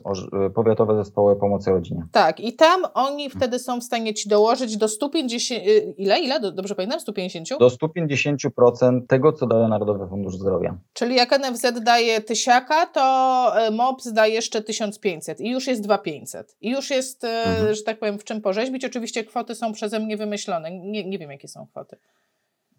[0.55, 2.07] powiatowe zespoły pomocy rodzinie.
[2.13, 6.41] Tak, i tam oni wtedy są w stanie ci dołożyć do 150, y, ile, ile,
[6.41, 7.61] Do- dobrze pamiętam, 150?
[7.61, 10.79] Do 150% tego, co daje Narodowy Fundusz Zdrowia.
[10.93, 16.57] Czyli jak NFZ daje tysiaka, to MOPS daje jeszcze 1500 i już jest 2500.
[16.61, 17.75] I już jest, Mhm.
[17.75, 18.85] że tak powiem, w czym porzeźbić.
[18.85, 21.97] Oczywiście kwoty są przeze mnie wymyślone, nie, nie wiem jakie są kwoty.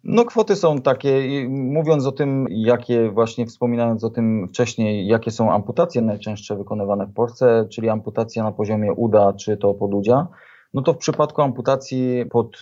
[0.04, 5.52] No kwoty są takie, mówiąc o tym, jakie właśnie wspominając o tym wcześniej, jakie są
[5.52, 10.26] amputacje najczęstsze wykonywane w Polsce, czyli amputacja na poziomie uda czy to podudzia,
[10.74, 12.60] no to w przypadku amputacji pod,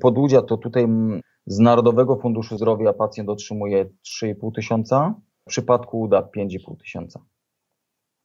[0.00, 0.86] podudzia to tutaj
[1.46, 3.84] z Narodowego Funduszu Zdrowia pacjent otrzymuje
[4.24, 5.14] 3,5 tysiąca,
[5.46, 7.20] w przypadku uda 5,5 tysiąca.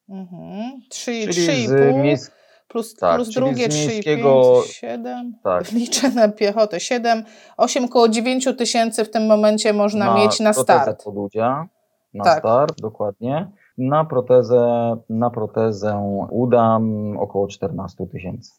[0.09, 0.81] Mhm.
[0.89, 2.31] Trzy- Czyli 3,5 z miejsc,
[2.73, 5.33] plus, tak, plus drugie z 3,5, miejskiego- 7.
[5.43, 7.23] tak, Liczę na piechotę 7,
[7.57, 11.03] 8 koło 9 tysięcy w tym momencie można mieć na start.
[11.03, 11.65] podudzia,
[12.13, 12.39] na Tak.
[12.39, 13.51] start, dokładnie.
[13.77, 18.51] Na protezę, na protezę uda mm, około 14 tysięcy.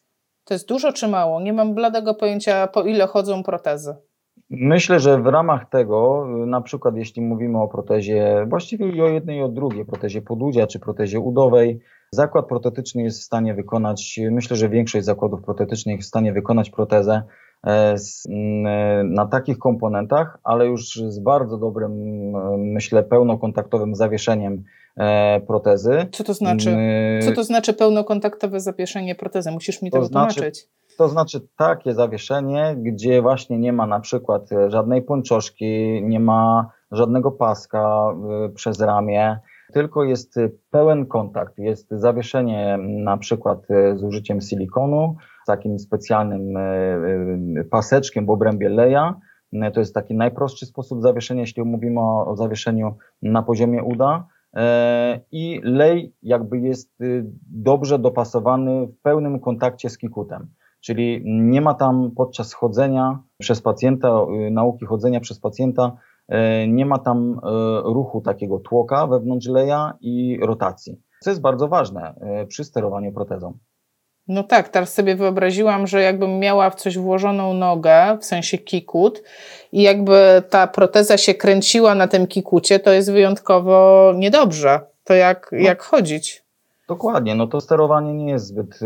[0.45, 1.41] To jest dużo czy mało?
[1.41, 3.95] Nie mam bladego pojęcia, po ile chodzą protezy.
[4.49, 9.37] Myślę, że w ramach tego, na przykład jeśli mówimy o protezie, właściwie i o jednej
[9.37, 11.79] i o drugiej, protezie podudzia czy protezie udowej,
[12.11, 16.69] zakład protetyczny jest w stanie wykonać, myślę, że większość zakładów protetycznych jest w stanie wykonać
[16.69, 17.23] protezę
[17.67, 17.95] e,
[18.29, 21.91] mm, na takich komponentach, ale już z bardzo dobrym,
[22.35, 24.63] e, myślę, pełnokontaktowym zawieszeniem
[24.97, 26.07] e, protezy.
[26.11, 26.69] Co to znaczy?
[26.69, 29.51] Mm, Co to znaczy pełnokontaktowe zapieszenie protezy?
[29.51, 30.67] Musisz mi To to znaczy- wytłumaczyć.
[30.97, 36.69] To znaczy takie zawieszenie, gdzie właśnie nie ma na przykład e, żadnej pończoszki, nie ma
[36.91, 38.07] żadnego paska
[38.55, 39.39] przez ramię,
[39.75, 41.57] tylko jest y, pełen kontakt.
[41.57, 45.15] Jest zawieszenie na przykład y, z użyciem silikonu,
[45.47, 49.19] takim specjalnym y, paseczkiem w obrębie leja.
[49.73, 54.27] To jest taki najprostszy sposób zawieszenia, jeśli mówimy o, o zawieszeniu na poziomie uda.
[54.55, 56.99] E, I lej jakby jest
[57.51, 60.47] dobrze dopasowany w pełnym kontakcie z kikutem.
[60.81, 65.97] Czyli nie ma tam podczas chodzenia przez pacjenta, nauki chodzenia przez pacjenta,
[66.67, 67.39] nie ma tam y,
[67.83, 71.01] ruchu takiego tłoka wewnątrz leja i rotacji.
[71.21, 73.57] Co jest bardzo ważne y, przy sterowaniu protezą.
[74.27, 79.23] No tak, teraz sobie wyobraziłam, że jakbym miała w coś włożoną nogę, w sensie kikut,
[79.71, 84.79] i jakby ta proteza się kręciła na tym kikucie, to jest wyjątkowo niedobrze.
[85.03, 85.57] To jak, No.
[85.59, 86.43] jak chodzić.
[86.87, 88.79] Dokładnie, no to sterowanie nie jest zbyt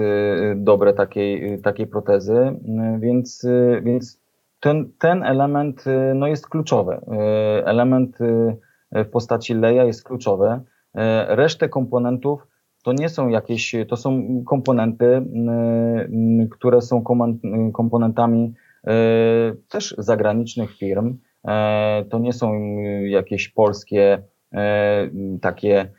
[0.56, 2.60] dobre takiej, takiej protezy,
[3.00, 3.46] więc,
[3.82, 4.20] więc
[4.60, 6.94] ten, ten element y, no jest kluczowy.
[6.96, 8.58] Y, Element y,
[8.92, 10.62] w postaci leja jest kluczowy.
[11.28, 12.48] Resztę komponentów
[12.84, 15.26] to nie są jakieś, to są komponenty,
[16.52, 17.04] które są
[17.74, 18.54] komponentami
[19.70, 21.18] też zagranicznych firm.
[22.10, 22.54] To nie są
[23.04, 24.24] jakieś polskie
[25.42, 25.92] takie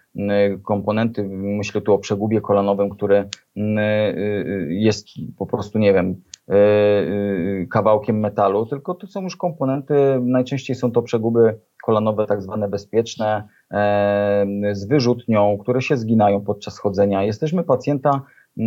[0.62, 5.06] komponenty, myślę tu o przegubie kolanowym, który y, y, jest
[5.38, 6.10] po prostu, nie wiem,
[6.50, 12.42] y, y, kawałkiem metalu, tylko to są już komponenty, najczęściej są to przeguby kolanowe tak
[12.42, 17.24] zwane bezpieczne, e, z wyrzutnią, które się zginają podczas chodzenia.
[17.24, 18.22] Jesteśmy pacjenta
[18.58, 18.62] y,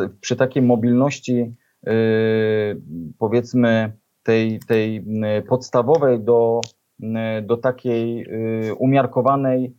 [0.00, 1.54] y, przy takiej mobilności
[1.88, 2.80] y,
[3.18, 4.96] powiedzmy tej, tej
[5.38, 6.77] y, podstawowej do, y,
[7.42, 8.22] do takiej
[8.68, 9.74] y, umiarkowanej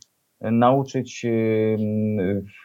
[0.46, 1.78] y, nauczyć y,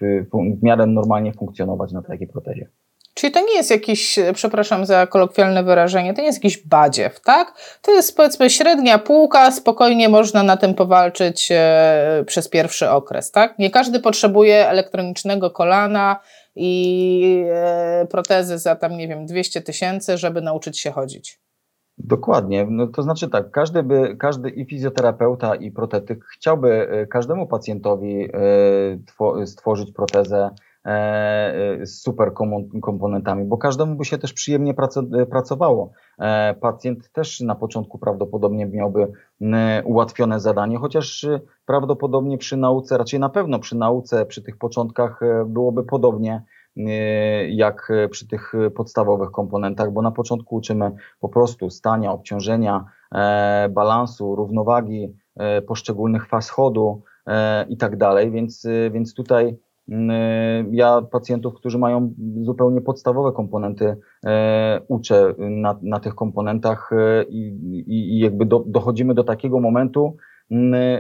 [0.01, 0.27] w,
[0.59, 2.69] w miarę normalnie funkcjonować na takiej protezie.
[3.14, 7.55] Czyli to nie jest jakiś, przepraszam za kolokwialne wyrażenie, to nie jest jakiś badziew, tak?
[7.83, 13.59] To jest powiedzmy średnia półka, spokojnie można na tym powalczyć e, przez pierwszy okres, tak?
[13.59, 16.21] Nie każdy potrzebuje elektronicznego kolana
[16.57, 21.44] i e, protezy za tam, nie wiem, 200 tysięcy, żeby nauczyć się chodzić.
[22.07, 22.67] Dokładnie.
[22.71, 28.25] No, to znaczy tak, każdy, by, każdy i fizjoterapeuta, i protetyk chciałby e, każdemu pacjentowi
[28.25, 28.29] e,
[29.07, 30.51] two, stworzyć protezę
[30.85, 32.33] e, z super
[32.83, 35.93] komponentami, bo każdemu by się też przyjemnie praco- pracowało.
[36.61, 39.12] Pacjent też na początku prawdopodobnie miałby
[39.85, 41.27] ułatwione zadanie, chociaż
[41.67, 46.43] prawdopodobnie przy nauce, raczej na pewno przy nauce, przy tych początkach byłoby podobnie
[47.49, 52.85] jak e, przy tych e, podstawowych komponentach, bo na początku uczymy po prostu stania, obciążenia,
[53.15, 59.57] e, balansu, równowagi e, poszczególnych faz chodu e, i tak dalej, więc, e, więc tutaj
[59.89, 66.91] mm, e, ja pacjentów, którzy mają zupełnie podstawowe komponenty, e, uczę na, na tych komponentach
[66.93, 70.17] e, i, i jakby do, dochodzimy do takiego momentu,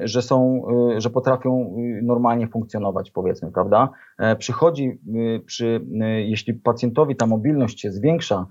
[0.02, 0.62] że są,
[0.98, 3.88] że potrafią normalnie funkcjonować, powiedzmy, prawda?
[4.38, 5.00] Przychodzi
[5.46, 5.80] przy,
[6.16, 8.46] jeśli pacjentowi ta mobilność się zwiększa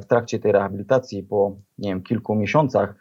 [0.00, 2.94] w trakcie tej rehabilitacji po, nie wiem, kilku miesiącach,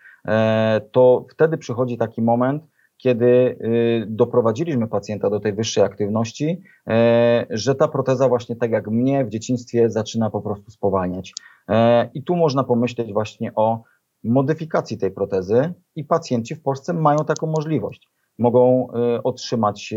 [0.92, 2.64] to wtedy przychodzi taki moment,
[3.02, 8.88] kiedy y, doprowadziliśmy pacjenta do tej wyższej aktywności, e, że ta proteza właśnie tak jak
[8.88, 11.34] mnie w dzieciństwie zaczyna po prostu spowalniać.
[11.70, 13.84] E, I tu można pomyśleć właśnie o
[14.24, 18.10] modyfikacji tej protezy i pacjenci w Polsce mają taką możliwość.
[18.40, 19.94] Mogą e, otrzymać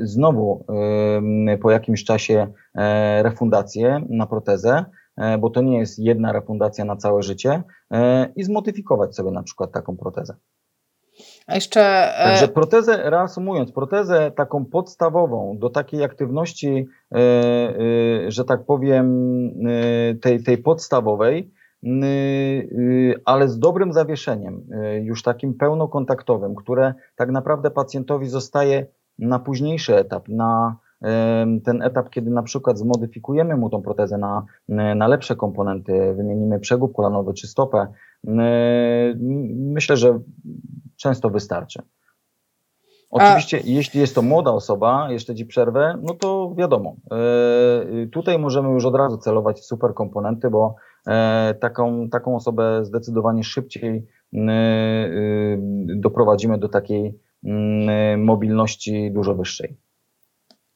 [0.00, 0.66] znowu
[1.62, 2.52] po jakimś czasie
[3.22, 4.84] refundację na protezę,
[5.38, 7.62] bo to nie jest jedna refundacja na całe życie
[8.36, 10.36] i zmodyfikować sobie na przykład taką protezę.
[11.46, 11.80] A jeszcze.
[12.18, 19.34] E, Także protezę, reasumując, protezę taką podstawową do takiej aktywności, e, e, że tak powiem,
[20.20, 21.52] tej, tej podstawowej,
[23.24, 24.66] ale z dobrym zawieszeniem,
[25.02, 28.86] już takim pełnokontaktowym, które tak naprawdę pacjentowi zostaje
[29.18, 30.76] na późniejszy etap, na
[31.64, 36.92] ten etap, kiedy na przykład zmodyfikujemy mu tą protezę na, na lepsze komponenty, wymienimy przegub
[36.92, 37.86] kolanowy czy stopę,
[39.54, 40.20] myślę, że
[40.96, 41.82] często wystarczy.
[43.10, 43.60] Oczywiście, A...
[43.64, 46.96] jeśli jest to młoda osoba, jeszcze ci przerwę, no to wiadomo.
[47.94, 50.93] Yy, tutaj możemy już od razu celować w super komponenty, bo yy,
[51.60, 55.58] taką, taką osobę zdecydowanie szybciej yy,
[55.96, 57.18] doprowadzimy do takiej
[58.16, 59.76] mobilności dużo wyższej.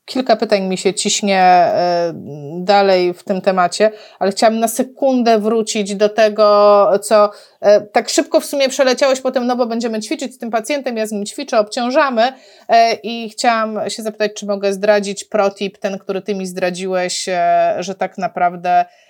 [0.08, 2.12] Kilka pytań mi się ciśnie e,
[2.60, 8.40] dalej w tym temacie, ale chciałam na sekundę wrócić do tego, co e, tak szybko
[8.40, 11.58] w sumie przeleciałeś potem, no bo będziemy ćwiczyć z tym pacjentem, ja z nim ćwiczę,
[11.58, 12.32] obciążamy
[12.68, 17.28] e, i chciałam się zapytać, czy mogę zdradzić protip, ten, który ty mi zdradziłeś,
[17.78, 19.07] że tak naprawdę E,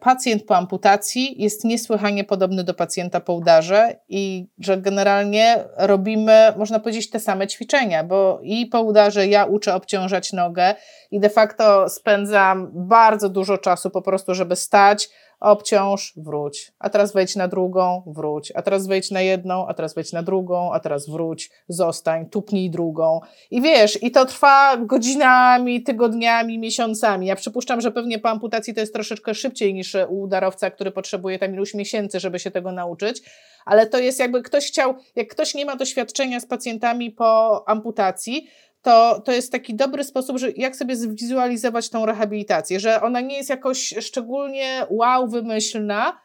[0.00, 6.78] pacjent po amputacji jest niesłychanie podobny do pacjenta po udarze i że generalnie robimy, można
[6.80, 10.74] powiedzieć, te same ćwiczenia, bo i po udarze ja uczę obciążać nogę
[11.10, 15.08] i de facto spędzam bardzo dużo czasu po prostu, żeby stać,
[15.44, 19.94] obciąż, wróć, a teraz wejdź na drugą, wróć, a teraz wejdź na jedną, a teraz
[19.94, 23.20] wejdź na drugą, a teraz wróć, zostań, tupnij drugą.
[23.50, 27.26] I wiesz, i to trwa godzinami, tygodniami, miesiącami.
[27.26, 31.38] Ja przypuszczam, że pewnie po amputacji to jest troszeczkę szybciej niż u udarowca, który potrzebuje
[31.38, 33.22] tam iluś miesięcy, żeby się tego nauczyć,
[33.64, 38.48] ale to jest jakby ktoś chciał, jak ktoś nie ma doświadczenia z pacjentami po amputacji,
[38.84, 43.36] to, to jest taki dobry sposób, że jak sobie zwizualizować tą rehabilitację, że ona nie
[43.36, 46.20] jest jakoś szczególnie wow, wymyślna,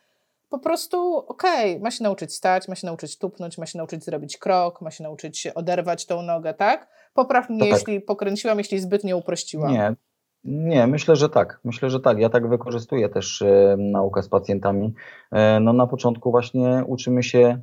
[0.50, 4.04] po prostu okej, okay, ma się nauczyć stać, ma się nauczyć tupnąć, ma się nauczyć
[4.04, 6.88] zrobić krok, ma się nauczyć oderwać tą nogę, tak?
[7.14, 7.70] Popraw mnie, tak.
[7.70, 9.72] jeśli pokręciłam, jeśli zbytnio uprościłam.
[9.72, 9.96] Nie,
[10.44, 11.60] nie, myślę, że tak.
[11.64, 12.20] Myślę, że tak.
[12.20, 14.94] Ja tak wykorzystuję też e, naukę z pacjentami.
[15.32, 17.62] E, no na początku właśnie uczymy się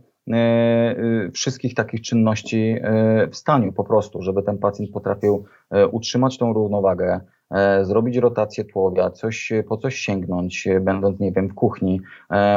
[1.33, 5.45] wszystkich takich czynności e, w staniu po prostu, żeby ten pacjent potrafił
[5.93, 7.21] utrzymać tą równowagę,
[7.83, 12.01] zrobić rotację tłowia, coś, po coś sięgnąć, będąc, nie wiem, w kuchni.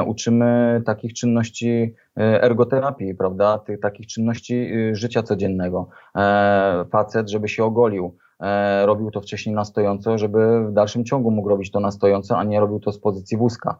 [0.05, 5.89] Uczymy takich czynności ergoterapii, prawda, tych takich czynności życia codziennego.
[6.91, 8.17] Facet, żeby się ogolił,
[8.85, 12.43] robił to wcześniej na stojąco, żeby w dalszym ciągu mógł robić to na stojąco, a
[12.43, 13.77] nie robił to z pozycji wózka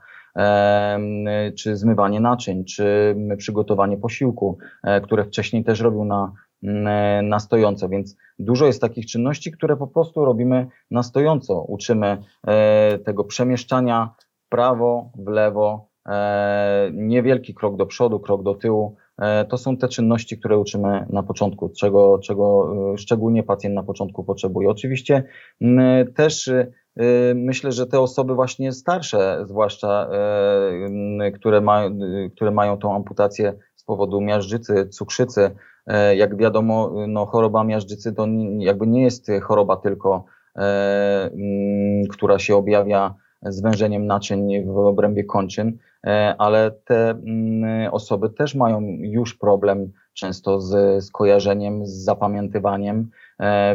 [1.58, 6.34] czy zmywanie naczyń, czy przygotowanie posiłku, e, które wcześniej też robił na,
[7.24, 11.62] na stojąco, więc dużo jest takich czynności, które po prostu robimy na stojąco.
[11.62, 14.14] Uczymy e, tego przemieszczania
[14.46, 18.96] w prawo, w lewo, e, niewielki krok do przodu, krok do tyłu.
[19.50, 24.70] To są te czynności, które uczymy na początku, czego, czego szczególnie pacjent na początku potrzebuje.
[24.70, 25.24] Oczywiście
[26.16, 26.52] też
[27.36, 30.10] myślę, że te osoby właśnie starsze, zwłaszcza
[31.28, 35.52] y, które, ma, y, które mają tą amputację z powodu miażdżycy, cukrzycy,
[36.16, 40.26] jak wiadomo, no, choroba miażdżycy to jakby nie jest choroba tylko,
[40.56, 45.78] mm, która się objawia zwężeniem naczyń w obrębie kończyn,
[46.38, 53.10] ale te mm, osoby też mają już problem często z, z kojarzeniem, z zapamiętywaniem,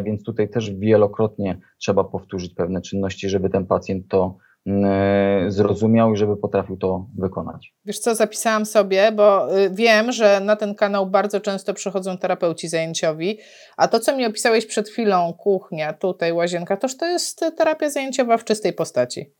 [0.03, 6.13] więc tutaj też wielokrotnie trzeba powtórzyć pewne czynności, żeby ten pacjent to mm, e, zrozumiał
[6.13, 7.73] i żeby potrafił to wykonać.
[7.85, 12.67] Wiesz co, zapisałam sobie, bo y, wiem, że na ten kanał bardzo często przychodzą terapeuci
[12.67, 13.39] zajęciowi,
[13.77, 18.37] a to, co mi opisałeś przed chwilą, kuchnia, tutaj łazienka, toż to jest terapia zajęciowa
[18.37, 19.33] w czystej postaci.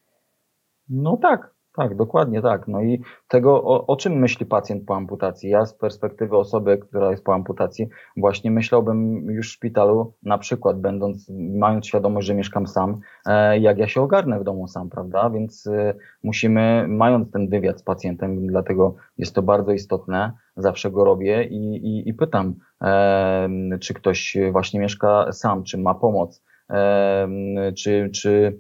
[0.90, 2.68] No tak, Tak, dokładnie tak.
[2.68, 5.50] No i tego, o, o, czym myśli pacjent po amputacji?
[5.50, 10.80] Ja z perspektywy osoby, która jest po amputacji, właśnie myślałbym już w szpitalu, na przykład
[10.80, 15.30] będąc, mając świadomość, że mieszkam sam, e, jak ja się ogarnę w domu sam, prawda?
[15.30, 21.04] Więc e, musimy, mając ten wywiad z pacjentem, dlatego jest to bardzo istotne, zawsze go
[21.04, 23.50] robię i, i, i pytam, e,
[23.82, 26.44] czy ktoś właśnie mieszka sam, czy ma pomoc,
[27.76, 28.60] czy, czy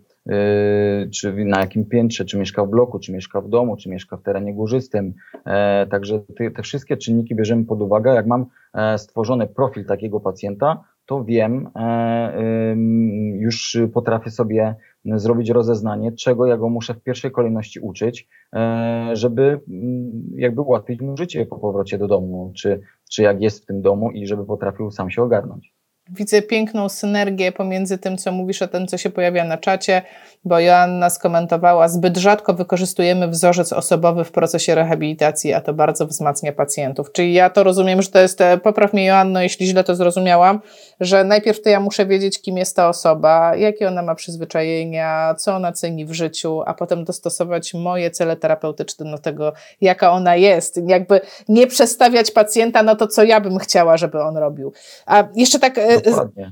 [1.14, 4.22] czy na jakim piętrze, czy mieszka w bloku, czy mieszka w domu, czy mieszka w
[4.22, 5.14] terenie górzystym.
[5.46, 8.14] E, także te, te wszystkie czynniki bierzemy pod uwagę.
[8.14, 12.76] Jak mam e, stworzony profil takiego pacjenta, to wiem, e,
[13.40, 18.28] już potrafię sobie zrobić rozeznanie, czego ja go muszę w pierwszej kolejności uczyć,
[19.14, 23.66] żeby mm, jakby ułatwić mu życie po powrocie do domu, czy, czy jak jest w
[23.66, 25.74] tym domu i żeby potrafił sam się ogarnąć.
[26.10, 30.02] Widzę piękną synergię pomiędzy tym, co mówisz, a tym, co się pojawia na czacie,
[30.46, 36.54] bo Joanna skomentowała, zbyt rzadko wykorzystujemy wzorzec osobowy w procesie rehabilitacji, a to bardzo wzmacnia
[36.54, 37.12] pacjentów.
[37.12, 40.62] Czyli ja to rozumiem, że to jest, e, popraw mnie Joanno, jeśli źle to zrozumiałam,
[41.00, 45.56] że najpierw to ja muszę wiedzieć, kim jest ta osoba, jakie ona ma przyzwyczajenia, co
[45.56, 50.80] ona ceni w życiu, a potem dostosować moje cele terapeutyczne do tego, jaka ona jest.
[50.88, 54.74] Jakby nie przestawiać pacjenta na to, co ja bym chciała, żeby on robił.
[55.06, 56.52] A jeszcze tak e, Dokładnie.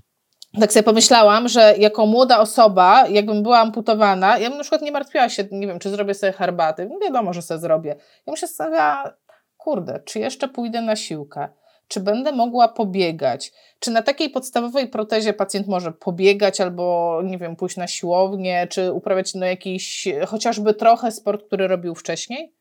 [0.60, 4.92] Tak sobie pomyślałam, że jako młoda osoba, jakbym była amputowana, ja bym na przykład nie
[4.92, 6.90] martwiła się, nie wiem, czy zrobię sobie herbaty.
[6.90, 7.90] No wiadomo, że sobie zrobię.
[7.90, 7.96] Ja
[8.26, 9.14] bym się zastanawiała,
[9.58, 11.48] kurde, czy jeszcze pójdę na siłkę?
[11.88, 13.52] Czy będę mogła pobiegać?
[13.80, 18.94] Czy na takiej podstawowej protezie pacjent może pobiegać albo, nie wiem, pójść na siłownię, czy
[18.94, 22.54] uprawiać no, jakiś chociażby trochę sport, który robił wcześniej?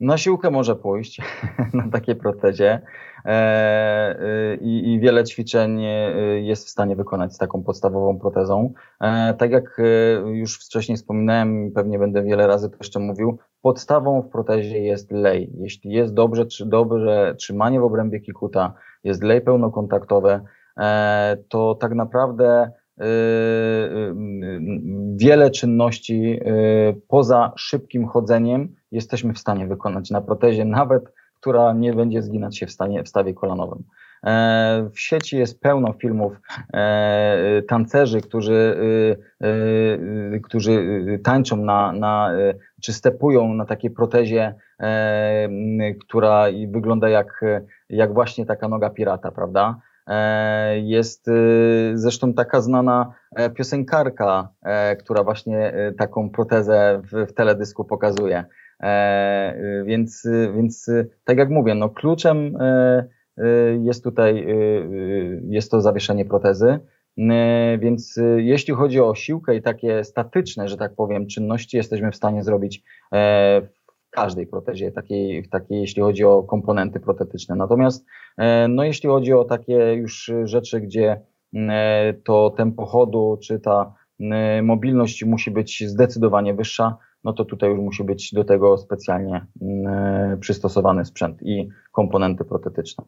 [0.00, 1.20] Na siłkę może pójść
[1.74, 2.80] na takiej protezie
[3.24, 8.72] e, y, i, i, wiele ćwiczeń y, jest w stanie wykonać z taką podstawową protezą.
[9.00, 9.80] E, tak jak
[10.32, 15.52] już wcześniej wspominałem, pewnie będę wiele razy to jeszcze mówił, podstawą w protezie jest lej.
[15.58, 18.74] Jeśli jest dobrze, czy dobrze trzymanie w obrębie kikuta,
[19.04, 20.40] jest lej pełnokontaktowe,
[20.76, 22.70] e, to tak naprawdę
[25.16, 26.40] wiele czynności
[27.08, 32.66] poza szybkim chodzeniem jesteśmy w stanie wykonać na protezie, nawet która nie będzie zginać się
[32.66, 33.84] w, stanie, w stawie kolanowym.
[34.24, 36.32] E, w sieci jest pełno filmów
[36.74, 38.76] e, tancerzy, którzy,
[39.40, 42.30] e, którzy tańczą na, na,
[42.82, 44.54] czy stepują na takiej protezie,
[46.00, 47.44] która wygląda jak,
[47.88, 49.80] jak właśnie taka noga pirata, prawda?
[50.82, 51.30] Jest
[51.94, 53.12] zresztą taka znana
[53.54, 54.48] piosenkarka,
[54.98, 58.44] która właśnie taką protezę w, w teledysku pokazuje.
[58.82, 60.90] E, więc, więc
[61.24, 63.04] tak jak mówię, no kluczem e,
[63.38, 63.44] e,
[63.82, 64.46] jest tutaj,
[65.48, 66.78] jest to zawieszenie protezy.
[67.78, 72.42] Więc jeśli chodzi o siłkę i takie statyczne, że tak powiem, czynności, jesteśmy w stanie
[72.42, 72.82] zrobić
[73.62, 73.77] w
[74.22, 77.56] każdej protezie, takiej, takiej, jeśli chodzi o komponenty protetyczne.
[77.56, 78.06] Natomiast
[78.68, 81.20] no, jeśli chodzi o takie już rzeczy, gdzie
[82.24, 83.94] to tempo chodu czy ta
[84.62, 89.46] mobilność musi być zdecydowanie wyższa, no to tutaj już musi być do tego specjalnie
[90.40, 93.04] przystosowany sprzęt i komponenty protetyczne.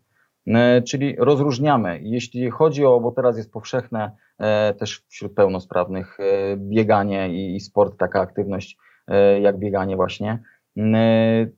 [0.86, 7.54] Czyli rozróżniamy, jeśli chodzi o, bo teraz jest powszechne e, też wśród pełnosprawnych e, bieganie
[7.54, 8.76] i sport, taka aktywność
[9.08, 10.42] e, jak bieganie właśnie,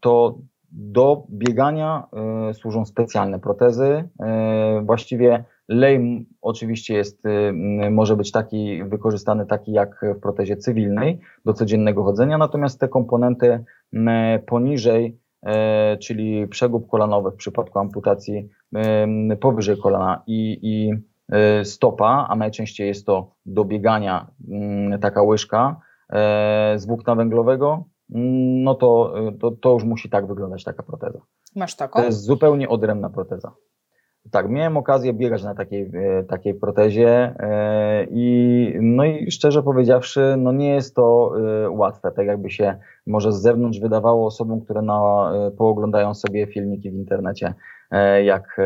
[0.01, 0.39] to
[0.73, 2.07] do biegania
[2.53, 4.09] służą specjalne protezy.
[4.83, 7.23] Właściwie Lej oczywiście jest,
[7.91, 13.65] może być taki wykorzystany taki jak w protezie cywilnej do codziennego chodzenia, natomiast te komponenty
[14.47, 15.19] poniżej,
[16.01, 18.49] czyli przegub kolanowy w przypadku amputacji
[19.41, 20.93] powyżej kolana i, i
[21.65, 24.31] stopa, a najczęściej jest to do biegania
[25.01, 25.81] taka łyżka
[26.77, 27.85] z włókna węglowego,
[28.65, 31.21] no to, to, to już musi tak wyglądać taka proteza.
[31.57, 32.01] Masz taką?
[32.01, 33.53] To jest zupełnie odrębna proteza.
[34.31, 40.35] Tak, miałem okazję biegać na takiej, e, takiej protezie e, i no i szczerze powiedziawszy,
[40.39, 41.33] no nie jest to
[41.71, 46.95] łatwe, tak jakby się może z zewnątrz wydawało osobom, które na, pooglądają sobie filmiki w
[46.95, 47.55] internecie,
[48.25, 48.57] jak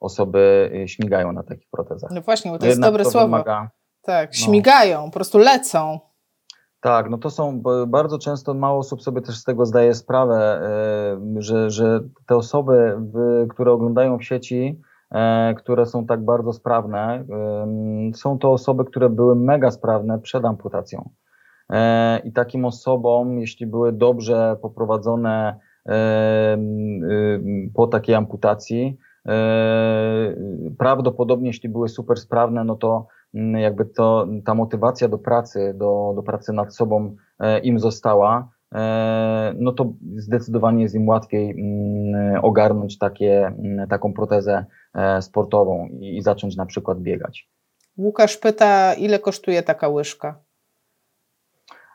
[0.00, 2.10] osoby śmigają na takich protezach.
[2.10, 3.26] No właśnie, bo to jest dobre to słowo.
[3.26, 3.70] Wymaga,
[4.02, 4.36] tak, no.
[4.36, 5.98] śmigają, no, po prostu lecą.
[6.82, 10.60] Tak, no to są bardzo często mało osób sobie też z tego zdaje sprawę,
[11.36, 12.98] że, że te osoby,
[13.48, 14.80] które oglądają w sieci,
[15.12, 17.24] E, które są tak bardzo sprawne,
[18.14, 21.10] są to osoby, które były mega sprawne przed amputacją.
[21.70, 25.60] E, I takim osobom, jeśli były dobrze poprowadzone
[27.74, 30.34] po takiej amputacji, e,
[30.78, 36.22] prawdopodobnie jeśli były super sprawne, no to jakby to, ta motywacja do pracy, do, do
[36.22, 37.16] pracy nad sobą
[37.62, 38.48] im została
[39.58, 44.64] no to zdecydowanie jest im łatwiej mm, ogarnąć takie, mm, taką protezę
[45.20, 47.48] sportową i zacząć na przykład biegać.
[47.98, 50.42] Łukasz pyta, ile kosztuje taka łyżka?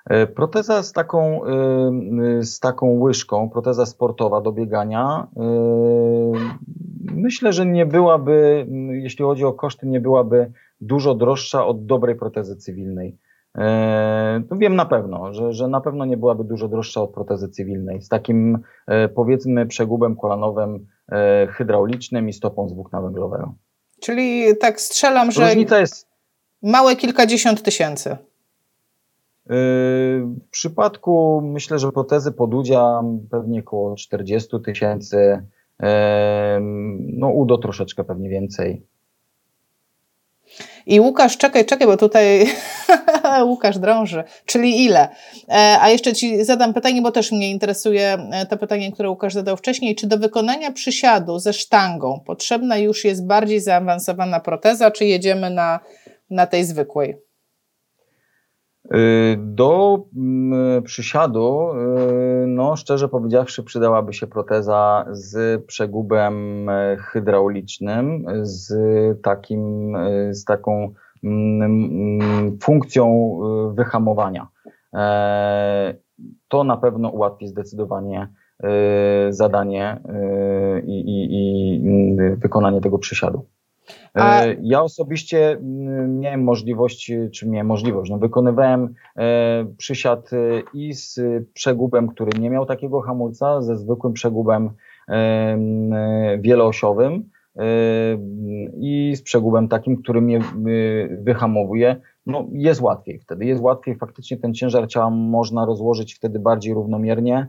[0.06, 5.42] E, proteza z taką, e, z taką łyżką, proteza sportowa do biegania, e,
[7.14, 12.56] myślę, że nie byłaby, jeśli chodzi o koszty, nie byłaby dużo droższa od dobrej protezy
[12.56, 13.18] cywilnej.
[14.52, 18.02] Wiem na pewno, że, że na pewno nie byłaby dużo droższa od protezy cywilnej.
[18.02, 18.60] Z takim
[19.16, 20.88] powiedzmy przegubem kolanowym
[21.50, 23.54] hydraulicznym i stopą z włókna węglowego.
[24.00, 25.48] Czyli tak strzelam, że.
[25.48, 26.08] Różnica jest.
[26.64, 28.18] Małe kilkadziesiąt tysięcy.
[29.46, 33.02] W przypadku myślę, że protezy podudzia
[33.32, 35.44] pewnie około 40 tysięcy.
[37.00, 38.86] No, udo troszeczkę pewnie więcej.
[40.88, 42.48] I Łukasz, czekaj, czekaj, bo tutaj
[43.50, 44.24] Łukasz drąży.
[44.46, 45.10] Czyli ile?
[45.50, 49.34] E, a jeszcze Ci zadam pytanie, bo też mnie interesuje e, to pytanie, które Łukasz
[49.34, 49.96] zadał wcześniej.
[49.96, 55.80] Czy do wykonania przysiadu ze sztangą potrzebna już jest bardziej zaawansowana proteza, czy jedziemy na,
[56.30, 57.27] na tej zwykłej?
[58.96, 61.70] Y, do mm, przysiadu,
[62.44, 68.74] y, no szczerze powiedziawszy, przydałaby się proteza z przegubem e, hydraulicznym, z
[69.22, 73.38] takim, e, z taką mm, mm, funkcją
[73.72, 74.48] e, wyhamowania.
[76.48, 78.28] To na pewno ułatwi zdecydowanie
[79.30, 80.02] zadanie
[80.84, 83.46] i, i, i wykonanie tego przysiadu.
[84.14, 84.46] A...
[84.46, 90.38] E, ja osobiście mm, miałem możliwość, czy miałem możliwość, no wykonywałem e, przysiad e,
[90.74, 91.20] i z
[91.54, 94.70] przegubem, który nie miał takiego hamulca, ze zwykłym przegubem
[96.40, 97.30] wieloosiowym
[98.78, 100.40] i z przegubem takim, który mnie
[101.22, 101.96] wyhamowuje.
[102.26, 107.48] No, jest łatwiej wtedy, jest łatwiej, faktycznie ten ciężar ciała można rozłożyć wtedy bardziej równomiernie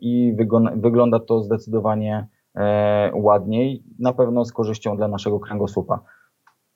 [0.00, 0.36] i
[0.76, 2.26] wygląda to zdecydowanie
[3.14, 6.00] ładniej, na pewno z korzyścią dla naszego kręgosłupa.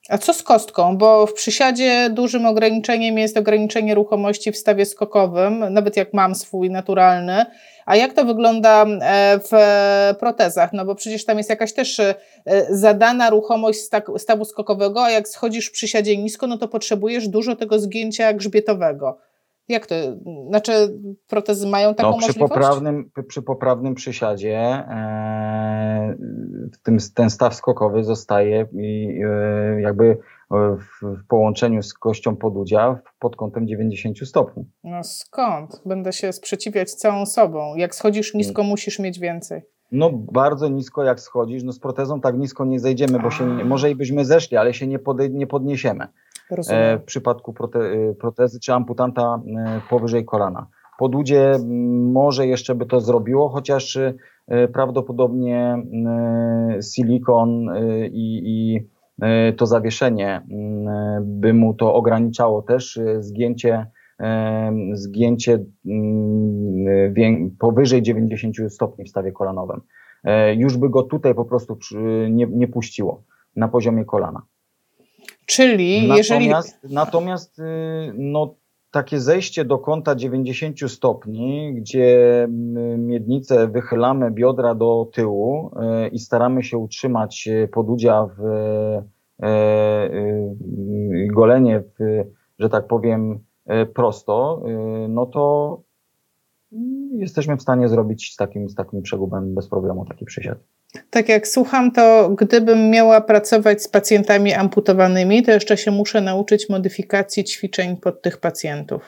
[0.09, 0.97] A co z kostką?
[0.97, 6.71] Bo w przysiadzie dużym ograniczeniem jest ograniczenie ruchomości w stawie skokowym, nawet jak mam swój
[6.71, 7.47] naturalny.
[7.87, 9.53] A jak to wygląda e, w
[10.19, 10.73] protezach?
[10.73, 12.15] No bo przecież tam jest jakaś też e,
[12.71, 13.79] zadana ruchomość
[14.17, 19.19] stawu skokowego, a jak schodzisz w przysiadzie nisko, no to potrzebujesz dużo tego zgięcia grzbietowego.
[19.69, 19.95] Jak to?
[20.49, 20.73] Znaczy,
[21.29, 22.53] protezy mają taką no, przy możliwość?
[22.53, 26.17] Poprawnym, przy poprawnym przysiadzie e,
[26.83, 30.19] tym, ten staw skokowy zostaje i, e, jakby
[30.51, 34.65] w, w, połączeniu z kością podudzia pod kątem 90 stopni.
[34.85, 35.83] No skąd?
[35.87, 37.77] Będę się sprzeciwiać całą sobą.
[37.77, 38.71] Jak schodzisz nisko, mm.
[38.71, 39.63] musisz mieć więcej.
[39.93, 43.91] No bardzo nisko jak schodzisz, no z protezą tak nisko nie zejdziemy, bo się, może
[43.91, 46.09] i byśmy zeszli, ale się nie, pod, nie podniesiemy.
[46.51, 50.67] E, w przypadku prote, e, protezy czy amputanta e, powyżej kolana.
[50.99, 51.53] Podłudzie
[52.13, 53.99] może jeszcze by to zrobiło, chociaż
[54.73, 55.83] prawdopodobnie
[56.95, 57.67] silikon
[58.13, 58.81] i, i
[59.57, 60.43] to zawieszenie
[61.23, 63.87] by mu to ograniczało też zgięcie,
[64.93, 65.65] zgięcie
[67.59, 69.81] powyżej 90 stopni w stawie kolanowym.
[70.57, 71.79] Już by go tutaj po prostu
[72.31, 73.23] nie, nie puściło
[73.57, 74.43] na poziomie kolana.
[75.49, 76.95] Czyli natomiast, jeżeli.
[76.95, 77.63] Natomiast y,
[78.15, 78.55] no,
[78.91, 85.71] takie zejście do kąta 90 stopni, gdzie y, miednicę wychylamy biodra do tyłu
[86.05, 88.43] y, i staramy się utrzymać podudzia w
[91.35, 92.25] golenie, w,
[92.59, 93.39] że tak powiem,
[93.95, 94.63] prosto,
[95.09, 95.81] no to
[97.13, 100.59] jesteśmy w stanie zrobić z takim, z takim przegubem bez problemu taki przysiad.
[101.11, 106.69] Tak jak słucham, to gdybym miała pracować z pacjentami amputowanymi, to jeszcze się muszę nauczyć
[106.69, 109.03] modyfikacji ćwiczeń pod tych pacjentów.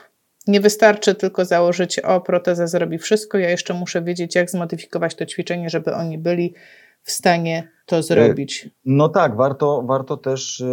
[0.47, 5.27] Nie wystarczy tylko założyć, o, proteza zrobi wszystko, ja jeszcze muszę wiedzieć, jak zmodyfikować to
[5.27, 6.55] ćwiczenie, żeby oni byli
[7.03, 8.71] w stanie to zrobić.
[8.85, 10.65] No tak, warto, warto też,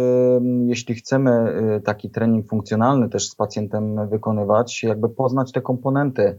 [0.66, 1.30] jeśli chcemy
[1.76, 6.38] y, taki trening funkcjonalny też z pacjentem wykonywać, jakby poznać te komponenty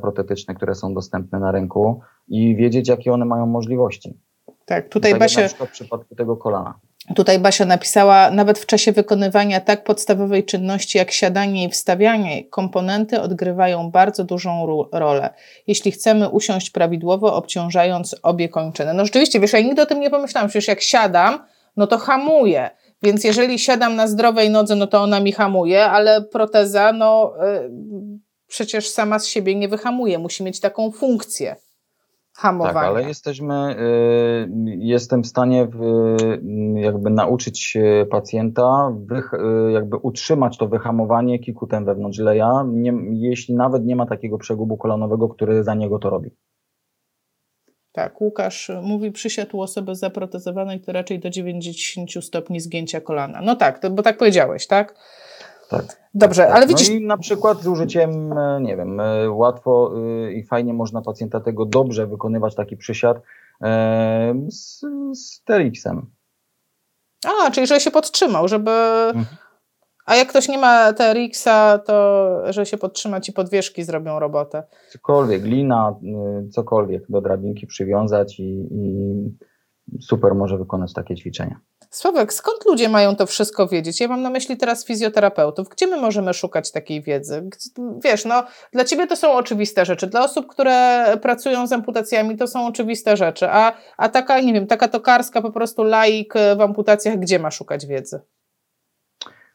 [0.00, 4.18] protetyczne, które są dostępne na rynku i wiedzieć, jakie one mają możliwości.
[4.66, 5.48] Tak, tutaj tak Basia...
[5.48, 6.74] W przypadku tego kolana.
[7.14, 13.20] Tutaj Basia napisała, nawet w czasie wykonywania tak podstawowej czynności jak siadanie i wstawianie, komponenty
[13.20, 15.34] odgrywają bardzo dużą rolę.
[15.66, 18.94] Jeśli chcemy usiąść prawidłowo, obciążając obie kończyny.
[18.94, 21.38] No rzeczywiście, wiesz, ja nigdy o tym nie pomyślałam, przecież jak siadam,
[21.76, 22.70] no to hamuję.
[23.02, 27.70] Więc jeżeli siadam na zdrowej nodze, no to ona mi hamuje, ale proteza, no yy,
[28.54, 31.56] przecież sama z siebie nie wyhamuje, musi mieć taką funkcję.
[32.36, 32.74] hamowania.
[32.74, 35.68] Tak, ale jesteśmy, y, jestem w stanie
[36.74, 37.78] jakby nauczyć
[38.10, 38.92] pacjenta,
[39.68, 44.76] y, jakby utrzymać to wyhamowanie kikutem wewnątrz leja, nie, jeśli nawet nie ma takiego przegubu
[44.76, 46.30] kolanowego, który za niego to robi.
[47.92, 53.40] Tak, Łukasz mówi, przysiadł osoby zaprotezowanej, to raczej do 90 stopni zgięcia kolana.
[53.42, 54.94] No tak, to, bo tak powiedziałeś, tak?
[55.68, 56.04] Tak.
[56.14, 56.88] Dobrze, tak, ale no widzisz...
[56.88, 61.02] No i na przykład z użyciem, e, nie wiem, e, łatwo e, i fajnie można
[61.02, 63.22] pacjenta tego dobrze wykonywać taki przysiad
[64.48, 64.80] z,
[65.14, 66.06] z TRX-em.
[67.26, 68.70] A, czyli że się podtrzymał, żeby...
[69.14, 69.26] Mhm.
[70.06, 74.62] A jak ktoś nie ma TRX-a, to że się podtrzyma, ci podwieszki zrobią robotę.
[74.90, 75.94] Cokolwiek, lina,
[76.50, 81.60] cokolwiek do drabinki przywiązać i, i super może wykonać takie ćwiczenia.
[81.94, 84.00] Sławek, skąd ludzie mają to wszystko wiedzieć?
[84.00, 85.68] Ja mam na myśli teraz fizjoterapeutów.
[85.68, 87.48] Gdzie my możemy szukać takiej wiedzy?
[88.04, 90.06] Wiesz, no, dla ciebie to są oczywiste rzeczy.
[90.06, 93.48] Dla osób, które pracują z amputacjami, to są oczywiste rzeczy.
[93.50, 97.86] A, a taka, nie wiem, taka tokarska po prostu laik w amputacjach, gdzie ma szukać
[97.86, 98.20] wiedzy?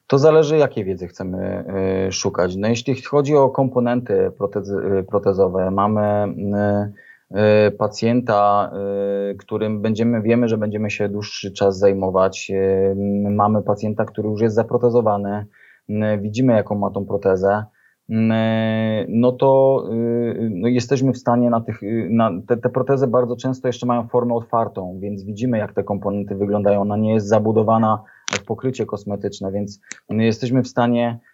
[0.07, 1.65] To zależy, jakiej wiedzy chcemy
[2.07, 2.55] y, szukać.
[2.55, 6.33] No, jeśli chodzi o komponenty protezy, y, protezowe, mamy
[7.77, 8.71] pacjenta,
[9.31, 12.51] y, którym będziemy, wiemy, że będziemy się dłuższy czas zajmować.
[12.53, 12.95] Y,
[13.29, 15.45] mamy pacjenta, który już jest zaprotezowany,
[16.21, 17.65] widzimy jaką ma tą protezę,
[19.07, 19.83] no to
[20.49, 24.35] no jesteśmy w stanie na tych, na te, te protezy bardzo często jeszcze mają formę
[24.35, 26.81] otwartą, więc widzimy jak te komponenty wyglądają.
[26.81, 31.28] Ona nie jest zabudowana w pokrycie kosmetyczne, więc jesteśmy w stanie E,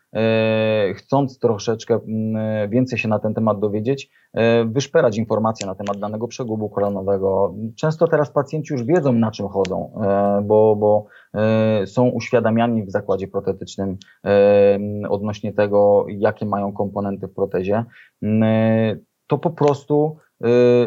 [0.95, 6.27] chcąc troszeczkę mm, więcej się na ten temat dowiedzieć, e, wyszperać informacje na temat danego
[6.27, 7.55] przegubu kolanowego.
[7.75, 11.05] Często teraz pacjenci już wiedzą, na czym chodzą, e, bo, bo
[11.85, 13.97] są uświadamiani w zakładzie protetycznym
[15.09, 17.85] odnośnie tego, jakie mają komponenty w protezie.
[19.27, 20.17] To po prostu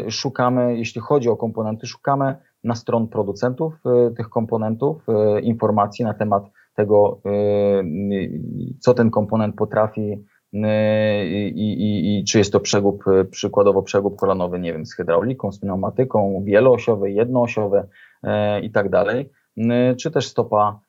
[0.09, 3.75] szukamy, jeśli chodzi o komponenty, szukamy na stron producentów
[4.17, 5.07] tych komponentów
[5.43, 6.45] informacji na temat
[6.79, 8.41] tego, y,
[8.81, 10.13] co ten komponent potrafi
[10.55, 10.59] y,
[11.49, 15.61] i, i, i czy jest to przegub, przykładowo przegub kolanowy, nie wiem, z hydrauliką, z
[15.61, 18.29] pneumatyką, wieloosiowy, jednoosiowy y,
[18.63, 19.31] i tak dalej,
[19.99, 20.81] czy też stopa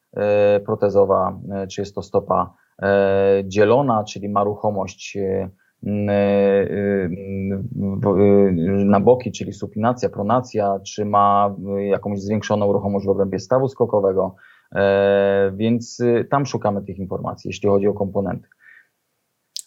[0.66, 1.40] protezowa,
[1.72, 2.54] czy jest to stopa
[3.44, 5.18] dzielona, czyli ma ruchomość
[8.86, 14.36] na boki, czyli supinacja, pronacja, czy ma jakąś zwiększoną ruchomość w obrębie stawu skokowego,
[15.54, 18.48] więc y, tam szukamy tych informacji, jeśli chodzi o komponenty.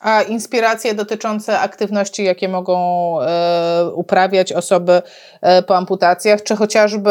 [0.03, 2.77] A inspiracje dotyczące aktywności, jakie mogą
[3.21, 5.03] e, uprawiać osoby
[5.41, 7.11] e, po amputacjach, czy chociażby,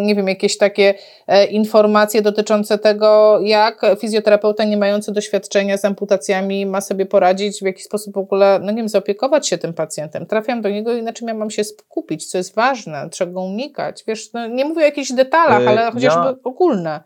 [0.00, 0.94] nie wiem, jakieś takie
[1.26, 7.66] e, informacje dotyczące tego, jak fizjoterapeuta nie mający doświadczenia z amputacjami ma sobie poradzić, w
[7.66, 10.26] jaki sposób w ogóle, no nie wiem, zaopiekować się tym pacjentem.
[10.26, 14.04] Trafiam do niego, inaczej ja mam się skupić, co jest ważne, czego unikać.
[14.06, 16.34] Wiesz, no, nie mówię o jakichś detalach, ale chociażby ja...
[16.44, 17.00] ogólne.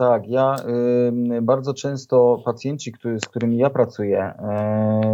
[0.00, 0.56] Tak, ja
[1.38, 4.32] y, bardzo często pacjenci, który, z którymi ja pracuję,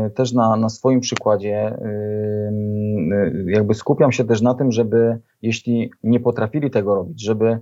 [0.07, 5.91] y, też na, na swoim przykładzie, y, jakby skupiam się też na tym, żeby jeśli
[6.03, 7.59] nie potrafili tego robić, żeby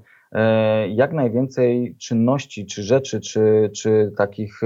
[0.89, 4.61] jak najwięcej czynności, czy rzeczy, czy, czy takich,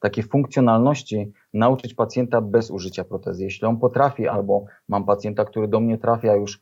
[0.00, 3.44] takiej funkcjonalności nauczyć pacjenta bez użycia protezy.
[3.44, 6.60] Jeśli on potrafi, albo mam pacjenta, który do mnie trafia już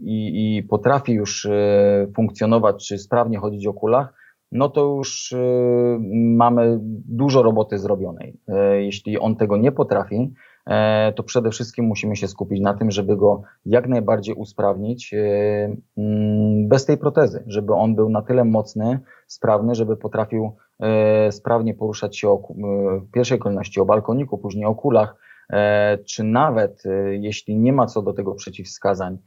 [0.00, 1.48] i, i potrafi już
[2.16, 4.17] funkcjonować, czy sprawnie chodzić o kulach,
[4.52, 5.36] no to już y,
[6.36, 6.78] mamy
[7.08, 8.40] dużo roboty zrobionej.
[8.48, 10.34] Y, jeśli on tego nie potrafi,
[10.68, 10.72] y,
[11.12, 16.86] to przede wszystkim musimy się skupić na tym, żeby go jak najbardziej usprawnić mm, bez
[16.86, 20.56] tej protezy, żeby on był na tyle mocny, sprawny, żeby potrafił
[21.30, 22.38] sprawnie poruszać się
[23.00, 25.16] w pierwszej kolejności o balkoniku, później o kulach,
[26.04, 29.18] czy nawet jeśli nie ma co do tego przeciwwskazań,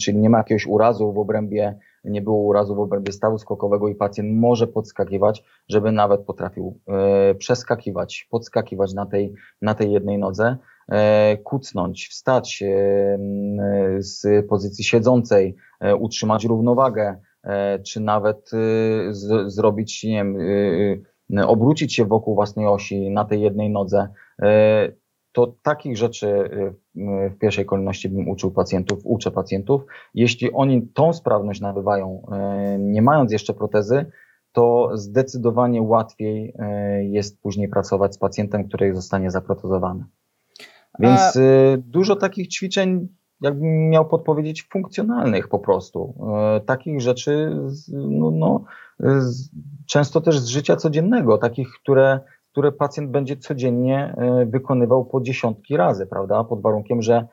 [0.00, 3.94] czyli nie ma jakiegoś urazu w obrębie nie było urazu w obrębie stawu skokowego i
[3.94, 10.56] pacjent może podskakiwać, żeby nawet potrafił e, przeskakiwać, podskakiwać na tej, na tej jednej nodze,
[10.88, 13.18] e, kucnąć, wstać e,
[13.98, 18.56] z pozycji siedzącej, e, utrzymać równowagę, e, czy nawet e,
[19.14, 20.36] z, zrobić, nie wiem,
[21.46, 24.08] obrócić się wokół własnej osi na tej jednej nodze
[25.36, 26.26] to takich rzeczy
[26.96, 29.82] y, w pierwszej kolejności bym uczył pacjentów, uczę pacjentów.
[30.14, 32.22] Jeśli oni tą sprawność nabywają,
[32.74, 34.06] y, nie mając jeszcze protezy,
[34.52, 40.04] to zdecydowanie łatwiej y, jest później pracować z pacjentem, który zostanie zaprotezowany.
[40.98, 41.40] Więc A...
[41.78, 43.08] dużo takich ćwiczeń,
[43.40, 46.14] jakbym miał podpowiedzieć, funkcjonalnych po prostu.
[46.66, 47.56] Takich rzeczy,
[47.92, 48.64] no, no,
[49.86, 52.20] często też z życia codziennego, takich, które
[52.56, 56.44] które pacjent będzie codziennie e, wykonywał po dziesiątki razy, prawda?
[56.44, 57.26] Pod warunkiem, że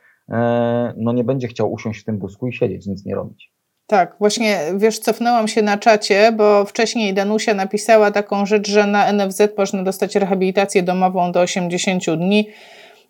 [0.97, 3.53] no nie będzie chciał usiąść w tym wózku i siedzieć, nic nie robić.
[3.88, 9.13] Tak, właśnie wiesz, cofnęłam się na czacie, bo wcześniej Danusia napisała taką rzecz, że na
[9.13, 12.47] NFZ można dostać rehabilitację domową do 80 dni.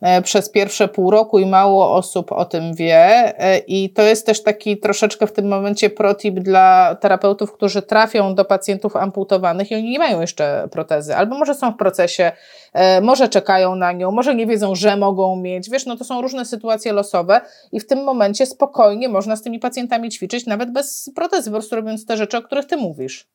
[0.04, 3.34] E, przez pierwsze pół roku i mało osób o tym wie.
[3.40, 8.36] E, I to jest też taki troszeczkę w tym momencie protip dla terapeutów, którzy trafią
[8.36, 12.32] do pacjentów amputowanych i oni nie mają jeszcze protezy, albo może są w procesie,
[12.74, 15.70] e, może czekają na nią, może nie wiedzą, że mogą mieć.
[15.70, 17.42] Wiesz, no to są różne sytuacje losowe
[17.72, 21.76] i w tym momencie spokojnie można z tymi pacjentami ćwiczyć, nawet bez protezy, po prostu
[21.76, 23.28] robiąc te rzeczy, o których ty mówisz.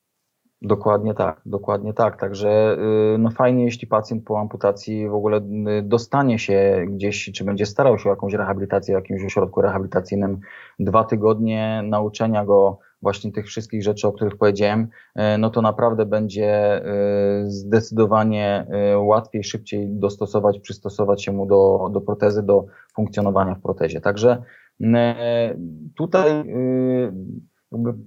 [0.63, 2.21] Dokładnie tak, dokładnie tak.
[2.21, 2.77] Także
[3.15, 7.67] y, no fajnie, jeśli pacjent po amputacji w ogóle y, dostanie się gdzieś, czy będzie
[7.67, 10.41] starał się o jakąś rehabilitację w jakimś ośrodku rehabilitacyjnym,
[10.79, 16.07] dwa tygodnie nauczenia go właśnie tych wszystkich rzeczy, o których powiedziałem, y, no to naprawdę
[16.07, 16.83] będzie
[17.47, 24.01] zdecydowanie łatwiej, szybciej dostosować, przystosować się mu do, do protezy, do funkcjonowania w protezie.
[24.01, 24.43] Także
[25.97, 26.45] tutaj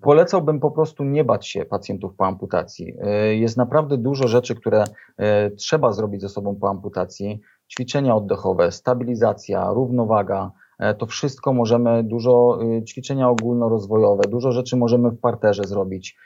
[0.01, 2.93] Polecałbym po prostu nie bać się pacjentów po amputacji.
[3.01, 4.83] E, jest naprawdę dużo rzeczy, które
[5.17, 7.41] e, trzeba zrobić ze sobą po amputacji.
[7.71, 15.19] Ćwiczenia oddechowe, stabilizacja, równowaga, e, to wszystko możemy, dużo ćwiczenia ogólnorozwojowe, dużo rzeczy możemy w
[15.19, 16.17] parterze zrobić,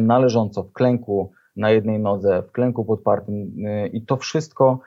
[0.00, 3.52] należąco, w klęku na jednej nodze, w klęku podpartym
[3.92, 4.80] i to wszystko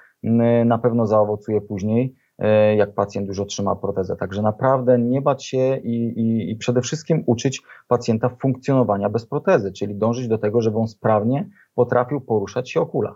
[0.65, 2.15] na pewno zaowocuje później.
[2.39, 4.15] E, jak pacjent już otrzyma protezę.
[4.15, 9.71] Także naprawdę nie bać się i, i, i przede wszystkim uczyć pacjenta funkcjonowania bez protezy,
[9.71, 13.15] czyli dążyć do tego, żeby on sprawnie potrafił poruszać się o kulach.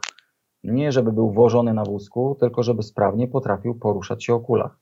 [0.63, 4.77] Nie żeby był włożony na wózku, tylko żeby sprawnie potrafił poruszać się o kulach.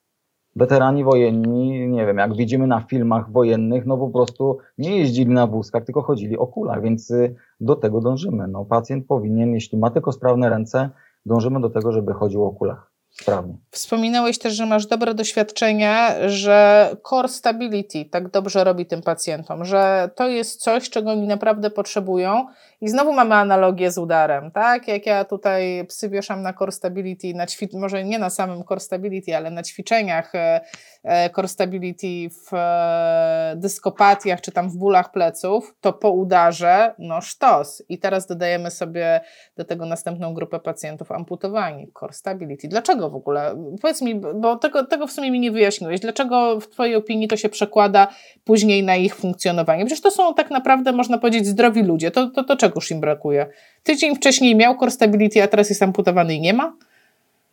[0.56, 5.48] Weterani wojenni, nie wiem, jak widzimy na filmach wojennych, no po prostu nie jeździli na
[5.48, 8.48] wózkach, tylko chodzili o kulach, więc y, do tego dążymy.
[8.48, 10.89] No, pacjent powinien, jeśli ma tylko sprawne ręce,
[11.26, 13.53] dążymy do tego, żeby chodził o kulach sprawnie.
[13.72, 20.09] Wspominałeś też, że masz dobre doświadczenia, że core stability tak dobrze robi tym pacjentom, że
[20.16, 22.47] to jest coś, czego oni naprawdę potrzebują.
[22.82, 24.88] I znowu mamy analogię z udarem, tak?
[24.88, 29.38] Jak ja tutaj psy wieszam na core stability, na może nie na samym core stability,
[29.38, 30.62] ale na ćwiczeniach e,
[31.04, 37.22] e, core stability w e, dyskopatiach czy tam w bólach pleców, to po udarze, no
[37.22, 37.84] sztos.
[37.90, 39.22] I teraz dodajemy sobie
[39.58, 42.68] do tego następną grupę pacjentów amputowani, core stability.
[42.68, 43.56] Dlaczego w ogóle?
[43.82, 46.00] Powiedz mi, bo tego, tego w sumie mi nie wyjaśniłeś.
[46.00, 48.08] Dlaczego w Twojej opinii to się przekłada
[48.44, 49.86] później na ich funkcjonowanie?
[49.86, 52.12] Przecież to są tak naprawdę, można powiedzieć, zdrowi ludzie.
[52.12, 53.48] To, to, to czegoż im brakuje?
[53.84, 56.74] Tydzień wcześniej miał core stability, a teraz jest amputowany i nie ma?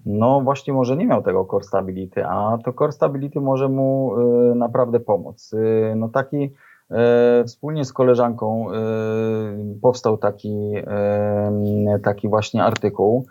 [0.07, 4.15] No właśnie może nie miał tego core stability, a to core stability może mu
[4.53, 5.53] y, naprawdę pomóc.
[5.53, 10.73] Y, no taki y, wspólnie z koleżanką y, powstał taki,
[11.97, 13.27] y, taki właśnie artykuł,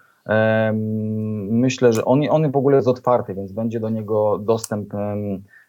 [1.50, 4.94] Myślę, że on, on w ogóle jest otwarty, więc będzie do niego dostęp.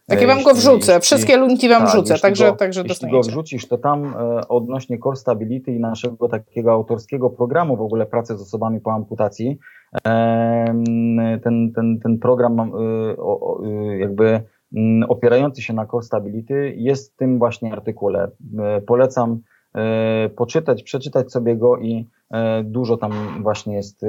[0.08, 2.88] Tak, ja wam go wrzucę, jeśli, wszystkie linki wam tak, wrzucę, także, go, także jeśli
[2.88, 3.16] dostaniecie.
[3.16, 8.06] go wrzucisz, to tam e, odnośnie Core Stability i naszego takiego autorskiego programu w ogóle
[8.06, 9.58] pracy z osobami po amputacji,
[11.42, 14.40] ten, ten, ten program e, e, jakby
[14.76, 18.30] mm, opierający się na Core Stability jest w tym właśnie artykule.
[18.86, 19.40] Polecam
[20.36, 24.04] poczytać, przeczytać sobie go i E, dużo tam właśnie jest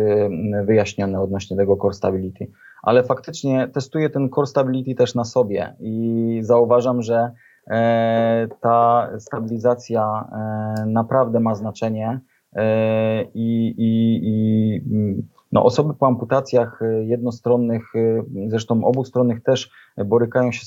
[0.66, 2.52] wyjaśnione odnośnie tego core stability.
[2.84, 7.32] Ale faktycznie testuję ten core stability też na sobie i zauważam, że
[7.68, 12.20] e, ta stabilizacja e, naprawdę ma znaczenie
[13.34, 14.82] i, i, i
[15.52, 17.84] no, osoby po amputacjach jednostronnych,
[18.48, 19.72] zresztą obustronnych też
[20.06, 20.66] borykają się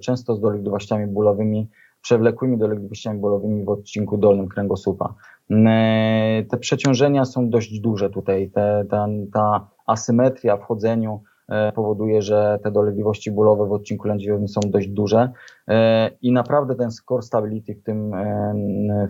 [0.00, 1.68] często z dolegliwościami bólowymi,
[2.02, 5.14] przewlekłymi dolegliwościami bólowymi w odcinku dolnym kręgosłupa.
[5.50, 8.50] E, te przeciążenia są dość duże tutaj.
[8.50, 11.31] Te, ta, ta asymetria w chodzeniu e,
[11.74, 15.30] powoduje, że te dolegliwości bólowe w odcinku lędźwiowym są dość duże
[15.68, 18.12] e, i naprawdę ten score stability w tym,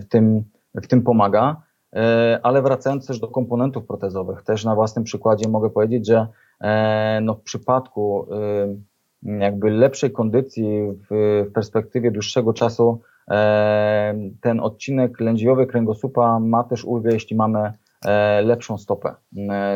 [0.01, 1.63] w tym, w tym pomaga.
[2.43, 6.27] Ale wracając też do komponentów protezowych, też na własnym przykładzie mogę powiedzieć, że
[7.23, 8.27] no w przypadku
[9.23, 13.01] jakby lepszej kondycji w, perspektywie dłuższego czasu
[14.41, 17.73] ten odcinek lędźwiowy kręgosłupa ma też ulgę, jeśli mamy
[18.05, 19.15] e, lepszą stopę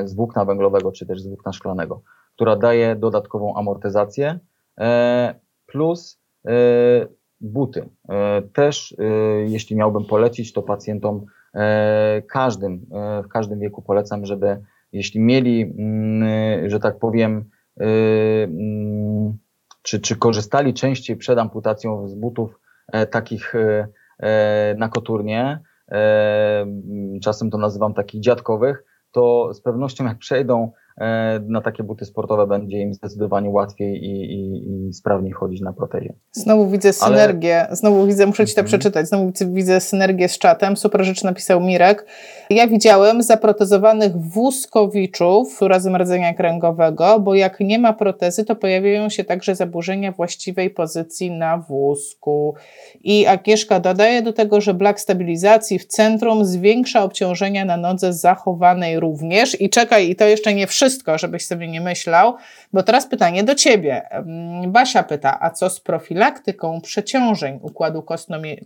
[0.04, 2.00] z włókna węglowego czy też z włókna szklanego,
[2.36, 4.38] która daje dodatkową amortyzację
[4.78, 5.34] e,
[5.66, 6.50] plus e,
[7.40, 7.88] buty.
[8.52, 8.96] Też
[9.46, 11.24] jeśli miałbym polecić to pacjentom
[12.28, 12.86] każdym,
[13.24, 14.60] w każdym wieku polecam, żeby
[14.92, 17.44] jeśli mieli, mm, że tak powiem,
[17.76, 19.38] mm,
[19.82, 22.60] czy, czy korzystali częściej przed amputacją z butów
[22.92, 23.88] E, takich e,
[24.22, 25.60] e, na koturnie,
[27.22, 30.70] czasem to nazywam takich dziadkowych, to z pewnością jak przejdą e,
[31.48, 36.14] na takie buty sportowe będzie im zdecydowanie łatwiej i, i, i sprawniej chodzić na protezie.
[36.32, 37.76] Znowu widzę synergię, Ale...
[37.76, 38.66] znowu widzę, muszę Ci to mhm.
[38.66, 42.06] przeczytać, znowu widzę synergię z czatem, super rzecz napisał Mirek.
[42.50, 49.24] Ja widziałem zaprotezowanych wózkowiczów razem rdzenia kręgowego, bo jak nie ma protezy, to pojawiają się
[49.24, 52.54] także zaburzenia właściwej pozycji na wózku.
[53.00, 59.00] I Agnieszka dodaje do tego, że brak stabilizacji w centrum zwiększa obciążenia na nodze zachowanej
[59.00, 59.60] również.
[59.60, 60.85] I czekaj, i to jeszcze nie wszystko,
[61.16, 62.36] żebyś sobie nie myślał,
[62.72, 64.08] bo teraz pytanie do Ciebie.
[64.66, 68.04] Basia pyta, a co z profilaktyką przeciążeń układu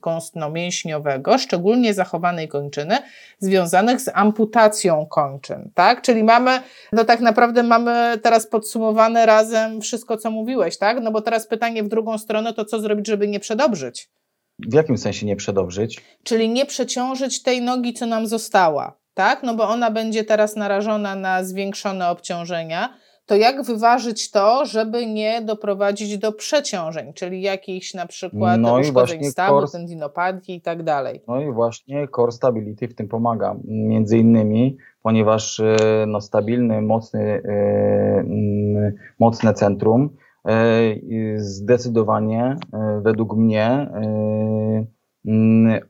[0.01, 2.99] kostno-mięśniowego, szczególnie zachowanej kończyny,
[3.39, 6.03] związanych z amputacją kończyn, tak?
[6.03, 6.61] Czyli mamy,
[6.93, 11.01] no tak naprawdę mamy teraz podsumowane razem wszystko, co mówiłeś, tak?
[11.03, 14.11] No bo teraz pytanie w drugą stronę, to co zrobić, żeby nie przedobrzyć?
[14.59, 16.01] W jakim sensie nie przedobrzyć?
[16.23, 19.43] Czyli nie przeciążyć tej nogi, co nam została, tak?
[19.43, 22.95] No bo ona będzie teraz narażona na zwiększone obciążenia.
[23.27, 29.25] To jak wyważyć to, żeby nie doprowadzić do przeciążeń, czyli jakichś na przykład no uszkodzeń
[29.25, 31.23] stawu, core, tendinopatii i tak dalej?
[31.29, 33.57] No i właśnie Core Stability w tym pomaga.
[33.65, 40.17] Między innymi, ponieważ e, no, stabilny, mocny, yy, mocne centrum
[40.49, 40.95] E,
[41.37, 44.87] zdecydowanie e, według mnie e,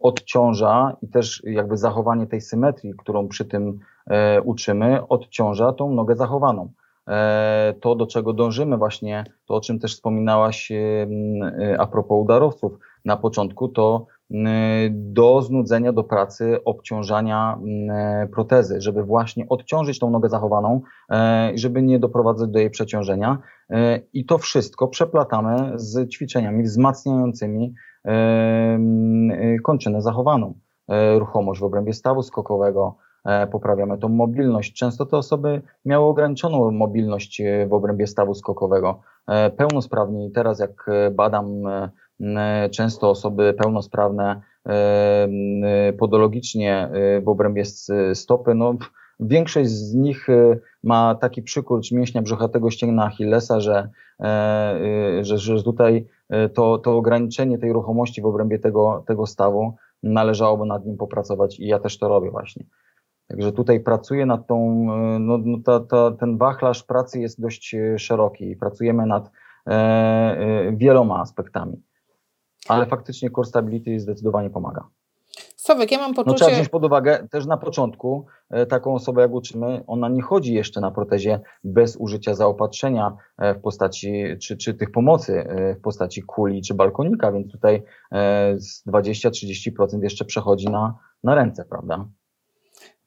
[0.00, 3.78] odciąża i też jakby zachowanie tej symetrii, którą przy tym
[4.44, 6.72] uczymy, odciąża tą nogę zachowaną.
[7.80, 10.72] To, do czego dążymy właśnie, to o czym też wspominałaś
[11.78, 14.06] a propos udarowców na początku, to
[14.90, 17.58] do znudzenia do pracy, obciążania
[18.32, 20.80] protezy, żeby właśnie odciążyć tą nogę zachowaną,
[21.54, 23.38] żeby nie doprowadzać do jej przeciążenia.
[23.70, 27.89] E, I to wszystko przeplatamy z ćwiczeniami wzmacniającymi e, e,
[29.62, 30.54] kończynę zachowaną.
[31.18, 32.96] Ruchomość w obrębie stawu skokowego,
[33.52, 34.72] poprawiamy tą mobilność.
[34.72, 39.00] Często te osoby miały ograniczoną mobilność w obrębie stawu skokowego.
[39.56, 41.46] Pełnosprawni, teraz jak badam
[42.70, 44.40] często osoby pełnosprawne
[45.98, 46.90] podologicznie
[47.24, 47.64] w obrębie
[48.14, 48.74] stopy, no
[49.20, 53.88] Większość z nich y, ma taki przykurcz mięśnia brzuchatego ścięgna Achillesa, że,
[54.20, 54.80] e,
[55.20, 56.19] y, że, że tutaj y,
[56.54, 61.66] to, to ograniczenie tej ruchomości w obrębie tego, tego stawu należałoby nad nim popracować i
[61.66, 62.64] ja też to robię właśnie.
[63.30, 64.86] Także tutaj pracuję nad tą,
[65.20, 68.56] no, no ta, ta, ten wachlarz pracy jest dość szeroki.
[68.56, 69.30] Pracujemy nad
[69.66, 71.82] e, e, wieloma aspektami.
[72.68, 74.88] Ale faktycznie Core Stability zdecydowanie pomaga.
[75.60, 76.30] Sławek, ja mam poczucie...
[76.30, 80.22] No, trzeba wziąć pod uwagę też na początku e, taką osobę, jak uczymy, ona nie
[80.22, 85.74] chodzi jeszcze na protezie bez użycia zaopatrzenia e, w postaci, czy, czy tych pomocy e,
[85.74, 87.82] w postaci kuli czy balkonika, więc tutaj
[88.56, 90.94] z 20-30% jeszcze przechodzi na,
[91.24, 92.04] na ręce, prawda?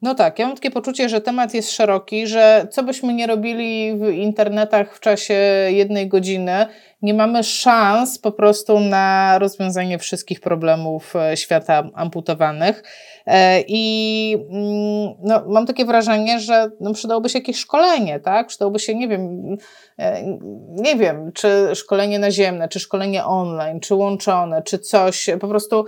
[0.04, 3.98] No tak, ja mam takie poczucie, że temat jest szeroki, że co byśmy nie robili
[3.98, 5.34] w internetach w czasie
[5.70, 6.66] jednej godziny,
[7.02, 12.84] nie mamy szans po prostu na rozwiązanie wszystkich problemów e, świata amputowanych.
[13.26, 18.48] E, I mm, no, mam takie wrażenie, że no, przydałoby się jakieś szkolenie, tak?
[18.48, 19.56] Przydałoby się, nie wiem,
[19.98, 20.24] e,
[20.70, 25.30] nie wiem, czy szkolenie naziemne, czy szkolenie online, czy łączone, czy coś.
[25.40, 25.86] Po prostu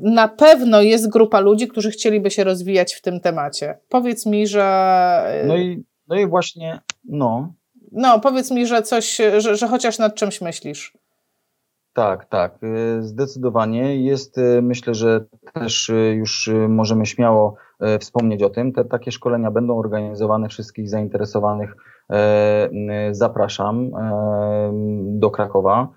[0.00, 3.78] na pewno jest grupa ludzi, którzy chcieliby się rozwijać w tym temacie.
[3.88, 5.44] Powiedz mi, że.
[5.46, 7.54] No i, no i właśnie, no,
[7.92, 10.92] no, powiedz mi, że coś, że, że chociaż nad czymś myślisz.
[11.94, 14.04] Tak, tak, y, zdecydowanie.
[14.04, 17.54] Jest, y, myślę, że też y, już możemy śmiało
[18.00, 18.72] wspomnieć o tym.
[18.72, 21.76] Te takie szkolenia będą organizowane, wszystkich zainteresowanych
[23.10, 23.90] zapraszam
[25.02, 25.88] do Krakowa.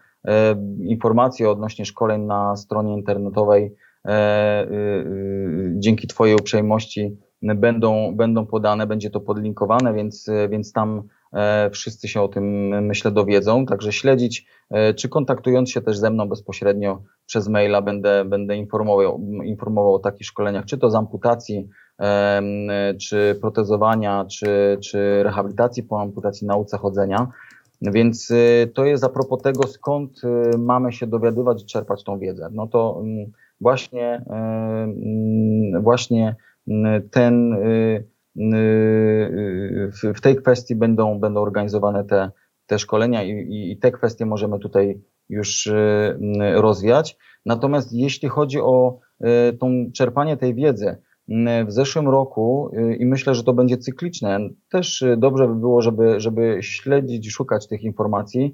[0.79, 3.75] Informacje odnośnie szkoleń na stronie internetowej
[5.75, 11.16] dzięki Twojej uprzejmości będą, będą podane, będzie to podlinkowane, więc, więc tam E,
[11.71, 13.65] wszyscy się o tym, myślę, dowiedzą.
[13.65, 19.21] Także śledzić, e, czy kontaktując się też ze mną bezpośrednio przez maila, będę, będę informował,
[19.43, 21.69] informował o takich szkoleniach, czy to z amputacji,
[23.01, 27.28] czy protezowania, czy, czy rehabilitacji po amputacji, nauce chodzenia.
[27.82, 30.21] Więc e, to jest a propos tego, skąd
[30.57, 32.49] mamy się dowiadywać i czerpać tą wiedzę.
[32.51, 33.03] No to
[33.61, 34.25] właśnie,
[35.82, 36.36] właśnie
[37.11, 37.57] ten
[40.15, 42.31] w tej kwestii będą, będą organizowane te,
[42.65, 46.17] te szkolenia i, i te kwestie możemy tutaj już y,
[46.53, 47.17] rozwiać.
[47.45, 50.97] Natomiast jeśli chodzi o y, tą czerpanie tej wiedzy,
[51.67, 54.39] w zeszłym roku y, i myślę, że to będzie cykliczne.
[54.69, 58.53] Też dobrze by było, żeby, żeby śledzić, szukać tych informacji.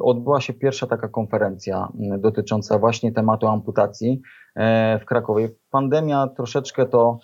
[0.00, 4.20] Odbyła się pierwsza taka konferencja dotycząca właśnie tematu amputacji
[5.00, 5.48] w Krakowie.
[5.70, 7.18] Pandemia troszeczkę to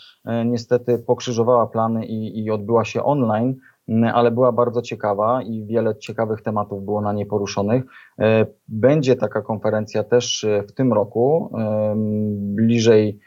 [0.46, 3.56] niestety pokrzyżowała plany i, i odbyła się online.
[4.14, 7.84] ale była bardzo ciekawa i wiele ciekawych tematów było na niej poruszonych.
[8.68, 11.52] Będzie taka konferencja też w tym roku,
[12.34, 13.20] bliżej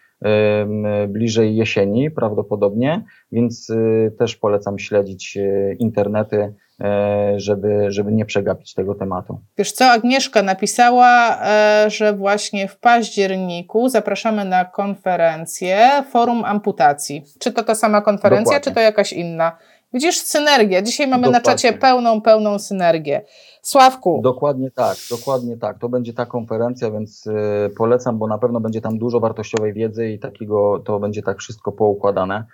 [1.07, 3.71] bliżej jesieni prawdopodobnie, więc
[4.19, 5.37] też polecam śledzić
[5.79, 6.53] internety, e,
[7.37, 9.39] żeby, żeby nie przegapić tego tematu.
[9.57, 17.23] Wiesz co, Agnieszka napisała, e, że właśnie w październiku zapraszamy na konferencję Forum Amputacji.
[17.39, 18.63] Czy to ta sama konferencja, Dokładnie.
[18.63, 19.57] czy to jakaś inna?
[19.93, 20.81] Widzisz, synergia.
[20.81, 21.39] Dzisiaj mamy Dokładnie.
[21.39, 23.25] na czacie pełną, pełną synergię.
[23.61, 24.19] Sławku.
[24.23, 25.79] Dokładnie tak, dokładnie tak.
[25.79, 27.33] To będzie ta konferencja, więc y,
[27.77, 31.71] polecam, bo na pewno będzie tam dużo wartościowej wiedzy i takiego, to będzie tak wszystko
[31.71, 32.45] poukładane.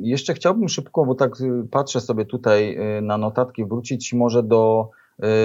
[0.00, 4.90] Jeszcze chciałbym szybko, bo tak y, patrzę sobie tutaj y, na notatki, wrócić może do,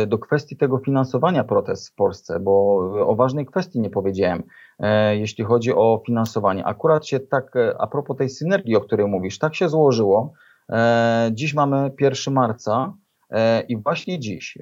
[0.04, 2.78] y, do kwestii tego finansowania protest w Polsce, bo
[3.08, 4.44] o ważnej kwestii nie powiedziałem,
[4.80, 6.66] e, jeśli chodzi o finansowanie.
[6.66, 10.34] Akurat się tak, e, a propos tej synergii, o której mówisz, tak się złożyło,
[10.70, 12.94] E, dziś mamy 1 marca
[13.68, 14.58] i właśnie dziś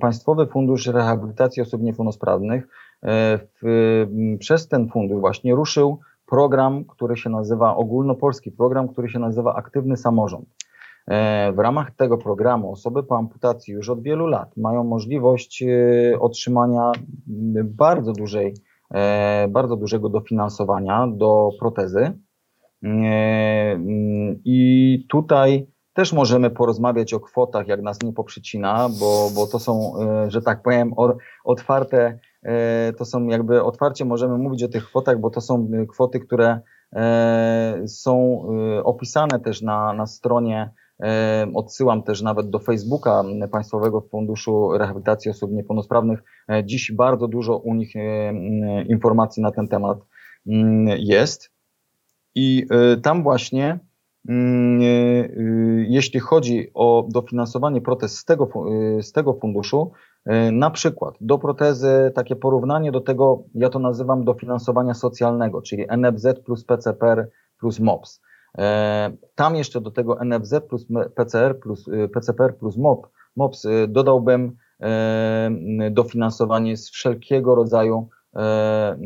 [0.00, 2.68] Państwowy Fundusz Rehabilitacji Osób Niepełnosprawnych
[3.62, 4.06] w,
[4.38, 6.00] przez ten fundusz właśnie ruszył
[6.30, 10.48] program, który się nazywa ogólnopolski program, który się nazywa Aktywny Samorząd.
[11.52, 15.64] W ramach tego programu osoby po amputacji już od wielu lat mają możliwość
[16.20, 16.92] otrzymania
[17.64, 18.54] bardzo dużej,
[19.48, 22.18] bardzo dużego dofinansowania do protezy.
[22.82, 29.58] Mm, I tutaj też możemy porozmawiać o kwotach, jak nas nie poprzecina, bo, bo to
[29.58, 30.92] są, e, że tak powiem,
[31.44, 32.18] otwarte, e,
[32.98, 36.60] to są jakby otwarcie możemy mówić o tych kwotach, bo to są e, kwoty, które
[37.86, 38.42] są
[38.84, 40.70] opisane też na, na stronie.
[41.54, 43.22] Odsyłam też nawet do Facebooka
[43.52, 46.22] Państwowego Funduszu Rehabilitacji Osób Niepełnosprawnych.
[46.64, 47.92] Dziś bardzo dużo u nich
[48.88, 49.98] informacji na ten temat
[50.98, 51.50] jest.
[52.34, 53.78] I y, tam właśnie,
[54.28, 58.48] mm, y, y, jeśli chodzi o dofinansowanie protez z tego,
[59.00, 59.92] z tego funduszu,
[60.52, 66.26] na przykład do protezy, takie porównanie do tego, ja to nazywam dofinansowania socjalnego, czyli NFZ
[66.44, 68.20] plus PCPR plus MOPS.
[68.58, 73.06] E, tam jeszcze do tego NFZ plus PCR plus PCPR plus MOP,
[73.36, 75.50] MOPS dodałbym e,
[75.90, 78.96] dofinansowanie z wszelkiego rodzaju E,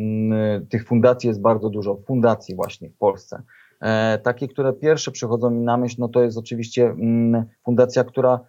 [0.71, 3.43] tych fundacji jest bardzo dużo, fundacji właśnie w Polsce.
[3.81, 6.97] E, takie, które pierwsze przychodzą mi na myśl, no to jest oczywiście
[7.65, 8.41] fundacja, która e,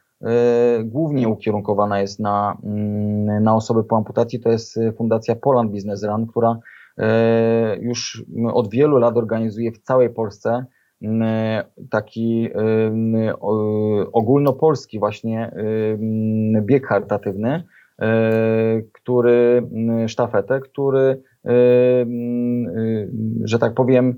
[0.84, 2.58] głównie ukierunkowana jest na,
[3.42, 6.60] na osoby po amputacji, to jest fundacja Poland Business Run, która
[7.80, 10.66] już od wielu lat organizuje w całej Polsce
[11.90, 12.50] taki
[14.14, 15.52] ogólnopolski właśnie
[16.62, 17.64] bieg charytatywny,
[18.02, 19.64] E, który,
[20.08, 21.52] sztafetę, który, e,
[23.44, 24.14] że tak powiem, e,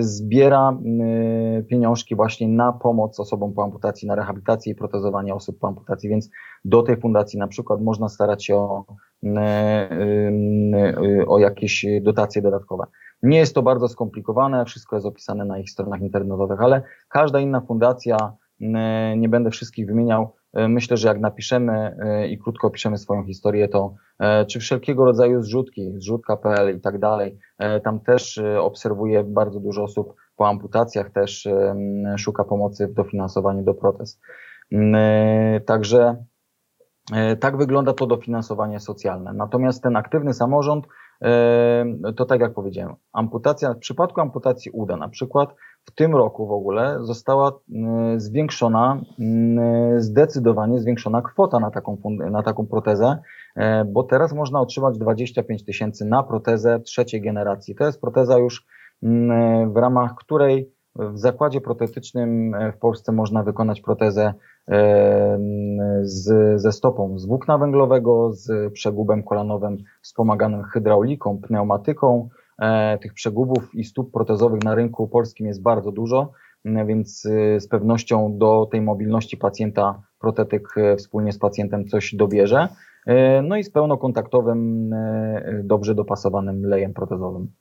[0.00, 0.78] zbiera
[1.68, 6.30] pieniążki właśnie na pomoc osobom po amputacji, na rehabilitację i protezowanie osób po amputacji, więc
[6.64, 8.84] do tej fundacji na przykład można starać się o,
[11.26, 12.84] o jakieś dotacje dodatkowe.
[13.22, 17.60] Nie jest to bardzo skomplikowane, wszystko jest opisane na ich stronach internetowych, ale każda inna
[17.60, 18.16] fundacja,
[19.16, 23.94] nie będę wszystkich wymieniał, myślę, że jak napiszemy e, i krótko opiszemy swoją historię, to
[24.18, 27.38] e, czy wszelkiego rodzaju zrzutki, zrzutka.pl i tak dalej,
[27.84, 31.48] tam też obserwuję bardzo dużo osób po amputacjach, też
[32.18, 34.20] szuka pomocy w dofinansowaniu do protez.
[35.66, 36.24] Także
[37.40, 39.32] tak wygląda to dofinansowanie socjalne.
[39.32, 40.86] Natomiast ten aktywny samorząd,
[42.16, 45.54] to tak jak powiedziałem, amputacja, w przypadku amputacji uda na przykład,
[45.84, 51.98] w tym roku w ogóle została mm, zwiększona, mm, zdecydowanie zwiększona kwota na taką,
[52.30, 53.18] na taką protezę,
[53.56, 57.74] e, bo teraz można otrzymać 25 tysięcy na protezę trzeciej generacji.
[57.74, 58.66] To jest proteza już
[59.02, 64.34] mm, w ramach której w zakładzie protetycznym e, w Polsce można wykonać protezę
[64.68, 65.38] e,
[66.02, 72.28] z, ze stopą z włókna węglowego, z przegubem kolanowym wspomaganym hydrauliką, pneumatyką,
[73.00, 76.32] tych przegubów i stóp protezowych na rynku polskim jest bardzo dużo,
[76.64, 82.68] więc y, z pewnością do tej mobilności pacjenta protetyk e, wspólnie z pacjentem coś dobierze.
[83.06, 84.90] E, no i z pełnokontaktowym,
[85.64, 87.52] dobrze dopasowanym lejem protezowym.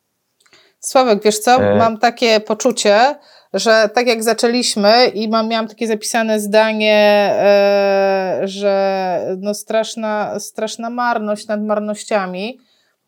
[0.79, 3.15] Sławek, wiesz co, mam takie poczucie,
[3.53, 7.33] że tak jak zaczęliśmy i mam, miałam takie zapisane zdanie,
[8.43, 12.59] że no straszna, straszna marność nad marnościami,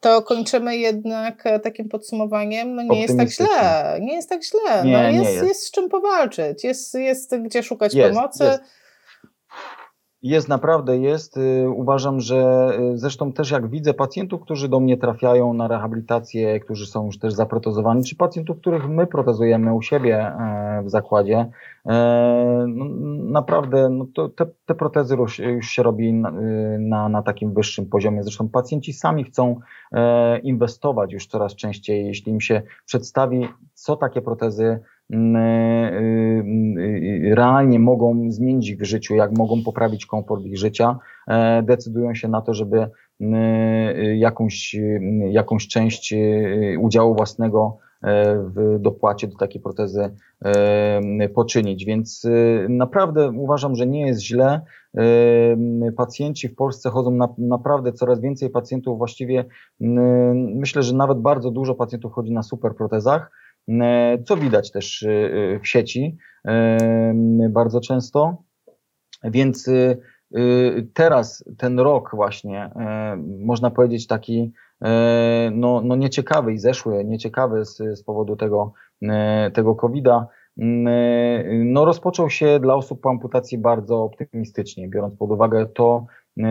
[0.03, 4.83] to kończymy jednak e, takim podsumowaniem, no nie jest tak źle, nie jest tak źle,
[4.85, 5.47] nie, no jest, jest.
[5.47, 8.43] jest z czym powalczyć, jest, jest gdzie szukać jest, pomocy.
[8.43, 8.63] Jest.
[10.23, 11.37] Jest, naprawdę jest.
[11.37, 16.59] Y, uważam, że y, zresztą też jak widzę pacjentów, którzy do mnie trafiają na rehabilitację,
[16.59, 21.49] którzy są już też zaprotezowani, czy pacjentów, których my protezujemy u siebie e, w zakładzie,
[21.85, 22.85] e, no,
[23.31, 27.53] naprawdę no to te, te protezy już, już się robi na, y, na, na, takim
[27.53, 28.23] wyższym poziomie.
[28.23, 29.59] Zresztą pacjenci sami chcą
[29.91, 34.79] e, inwestować już coraz częściej, jeśli im się przedstawi, co takie protezy
[37.35, 42.41] realnie mogą zmienić w życiu, jak mogą poprawić komfort ich życia, e, decydują się na
[42.41, 42.89] to, żeby
[44.15, 44.75] jakąś,
[45.29, 46.13] jakąś część
[46.79, 51.85] udziału własnego e, w dopłacie do takiej protezy e, poczynić.
[51.85, 52.27] Więc
[52.69, 54.61] naprawdę uważam, że nie jest źle.
[55.97, 59.45] Pacjenci w Polsce chodzą na, naprawdę coraz więcej pacjentów, właściwie
[60.55, 63.52] myślę, że nawet bardzo dużo pacjentów chodzi na super protezach E,
[64.25, 66.17] co widać też e, e, w sieci
[67.49, 68.43] bardzo często.
[69.23, 69.69] Więc
[70.93, 72.71] teraz ten rok właśnie,
[73.39, 74.53] można powiedzieć taki
[75.51, 78.73] no, no nieciekawy i zeszły, nieciekawy z, z powodu tego,
[79.53, 80.27] tego COVID-a,
[81.65, 86.05] no rozpoczął się dla osób po amputacji bardzo optymistycznie, biorąc pod uwagę to,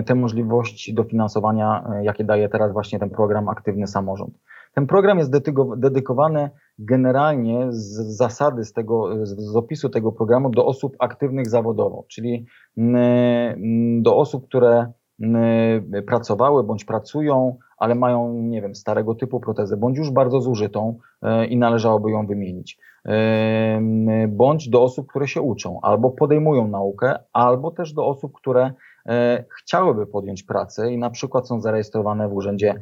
[0.07, 4.35] te możliwości dofinansowania, jakie daje teraz właśnie ten program Aktywny Samorząd.
[4.75, 5.31] Ten program jest
[5.77, 6.51] dedykowany
[6.85, 12.97] generalnie z zasady, z, tego, z opisu tego programu do osób aktywnych zawodowo, czyli mm,
[12.97, 19.77] mm, do osób, które mm, pracowały bądź pracują, ale mają, nie wiem, starego typu protezę,
[19.77, 22.79] bądź już bardzo zużytą e, i należałoby ją wymienić.
[23.07, 23.81] E,
[24.29, 28.73] bądź do osób, które się uczą, albo podejmują naukę, albo też do osób, które
[29.07, 32.75] e, chciałyby podjąć pracę i na przykład są zarejestrowane w Urzędzie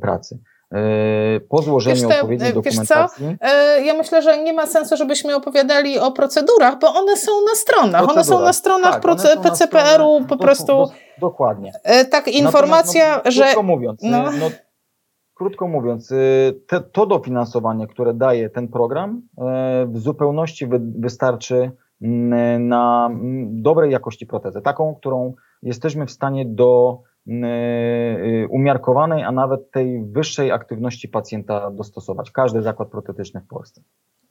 [0.00, 0.38] Pracy.
[0.74, 3.36] E, po złożeniu wiesz, odpowiedniej dokumentacji.
[3.40, 3.46] Co?
[3.46, 7.54] E, ja myślę, że nie ma sensu, żebyśmy opowiadali o procedurach, bo one są na
[7.54, 8.08] stronach.
[8.08, 10.66] One są na stronach tak, PCPR-u po prostu.
[10.66, 10.90] Do,
[11.20, 11.72] dokładnie.
[11.84, 13.42] E, tak, informacja, no, no, że.
[13.42, 14.22] Krótko mówiąc, no.
[14.22, 14.50] no
[15.34, 16.08] krótko mówiąc,
[16.66, 19.22] te, to dofinansowanie, które daje ten program,
[19.86, 21.70] w zupełności wy, wystarczy
[22.58, 23.10] na
[23.46, 27.07] dobrej jakości protezę, taką, którą jesteśmy w stanie do Y,
[28.50, 32.30] umiarkowanej, a nawet tej wyższej aktywności pacjenta dostosować.
[32.30, 33.82] Każdy zakład protetyczny w Polsce.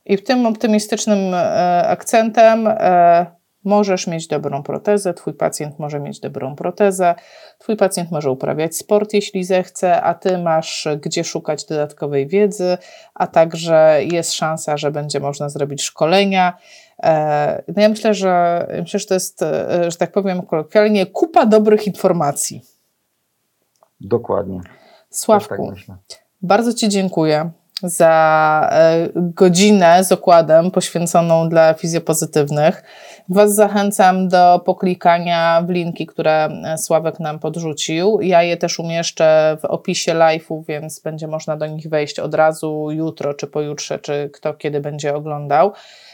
[0.05, 3.25] I w tym optymistycznym e, akcentem e,
[3.63, 7.15] możesz mieć dobrą protezę, twój pacjent może mieć dobrą protezę,
[7.59, 12.77] twój pacjent może uprawiać sport, jeśli zechce, a ty masz gdzie szukać dodatkowej wiedzy,
[13.13, 16.57] a także jest szansa, że będzie można zrobić szkolenia.
[17.03, 19.43] E, no ja myślę, że myślę, że to jest,
[19.87, 22.76] że tak powiem kolokwialnie, kupa dobrych informacji.
[24.01, 24.59] Dokładnie.
[25.09, 25.97] Sławku, tak
[26.41, 27.51] bardzo Ci dziękuję
[27.83, 32.83] za e, godzinę z okładem poświęconą dla fizjopozytywnych.
[33.29, 38.21] Was zachęcam do poklikania w linki, które e, Sławek nam podrzucił.
[38.21, 42.87] Ja je też umieszczę w opisie live'u, więc będzie można do nich wejść od razu
[42.91, 45.71] jutro, czy pojutrze, czy kto kiedy będzie oglądał.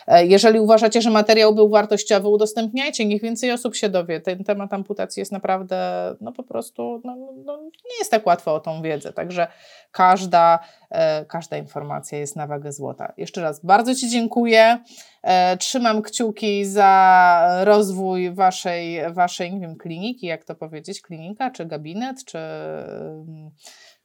[0.08, 4.22] E, jeżeli uważacie, że materiał był wartościowy, udostępniajcie, niech więcej osób się dowie.
[4.22, 5.78] Ten temat amputacji jest naprawdę,
[6.22, 9.48] no po prostu, no, no, nie jest tak łatwo o tą wiedzę, także
[9.92, 13.14] każda, e, każda informacja jest na wagę złota.
[13.18, 14.80] Jeszcze raz bardzo Ci dziękuję.
[15.24, 21.66] E, trzymam kciuki za rozwój Waszej, waszej nie wiem, kliniki, jak to powiedzieć, klinika, czy
[21.66, 22.40] gabinet, czy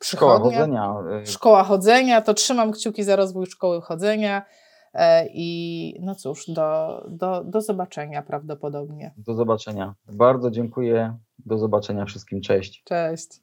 [0.02, 0.94] Szkoła chodzenia.
[1.24, 4.42] Szkoła chodzenia, to trzymam kciuki za rozwój szkoły chodzenia.
[4.94, 9.14] E, I no cóż, do, do, do zobaczenia prawdopodobnie.
[9.16, 9.94] Do zobaczenia.
[10.12, 11.18] Bardzo dziękuję.
[11.38, 12.40] Do zobaczenia wszystkim.
[12.40, 12.82] Cześć.
[12.84, 13.40] Cześć.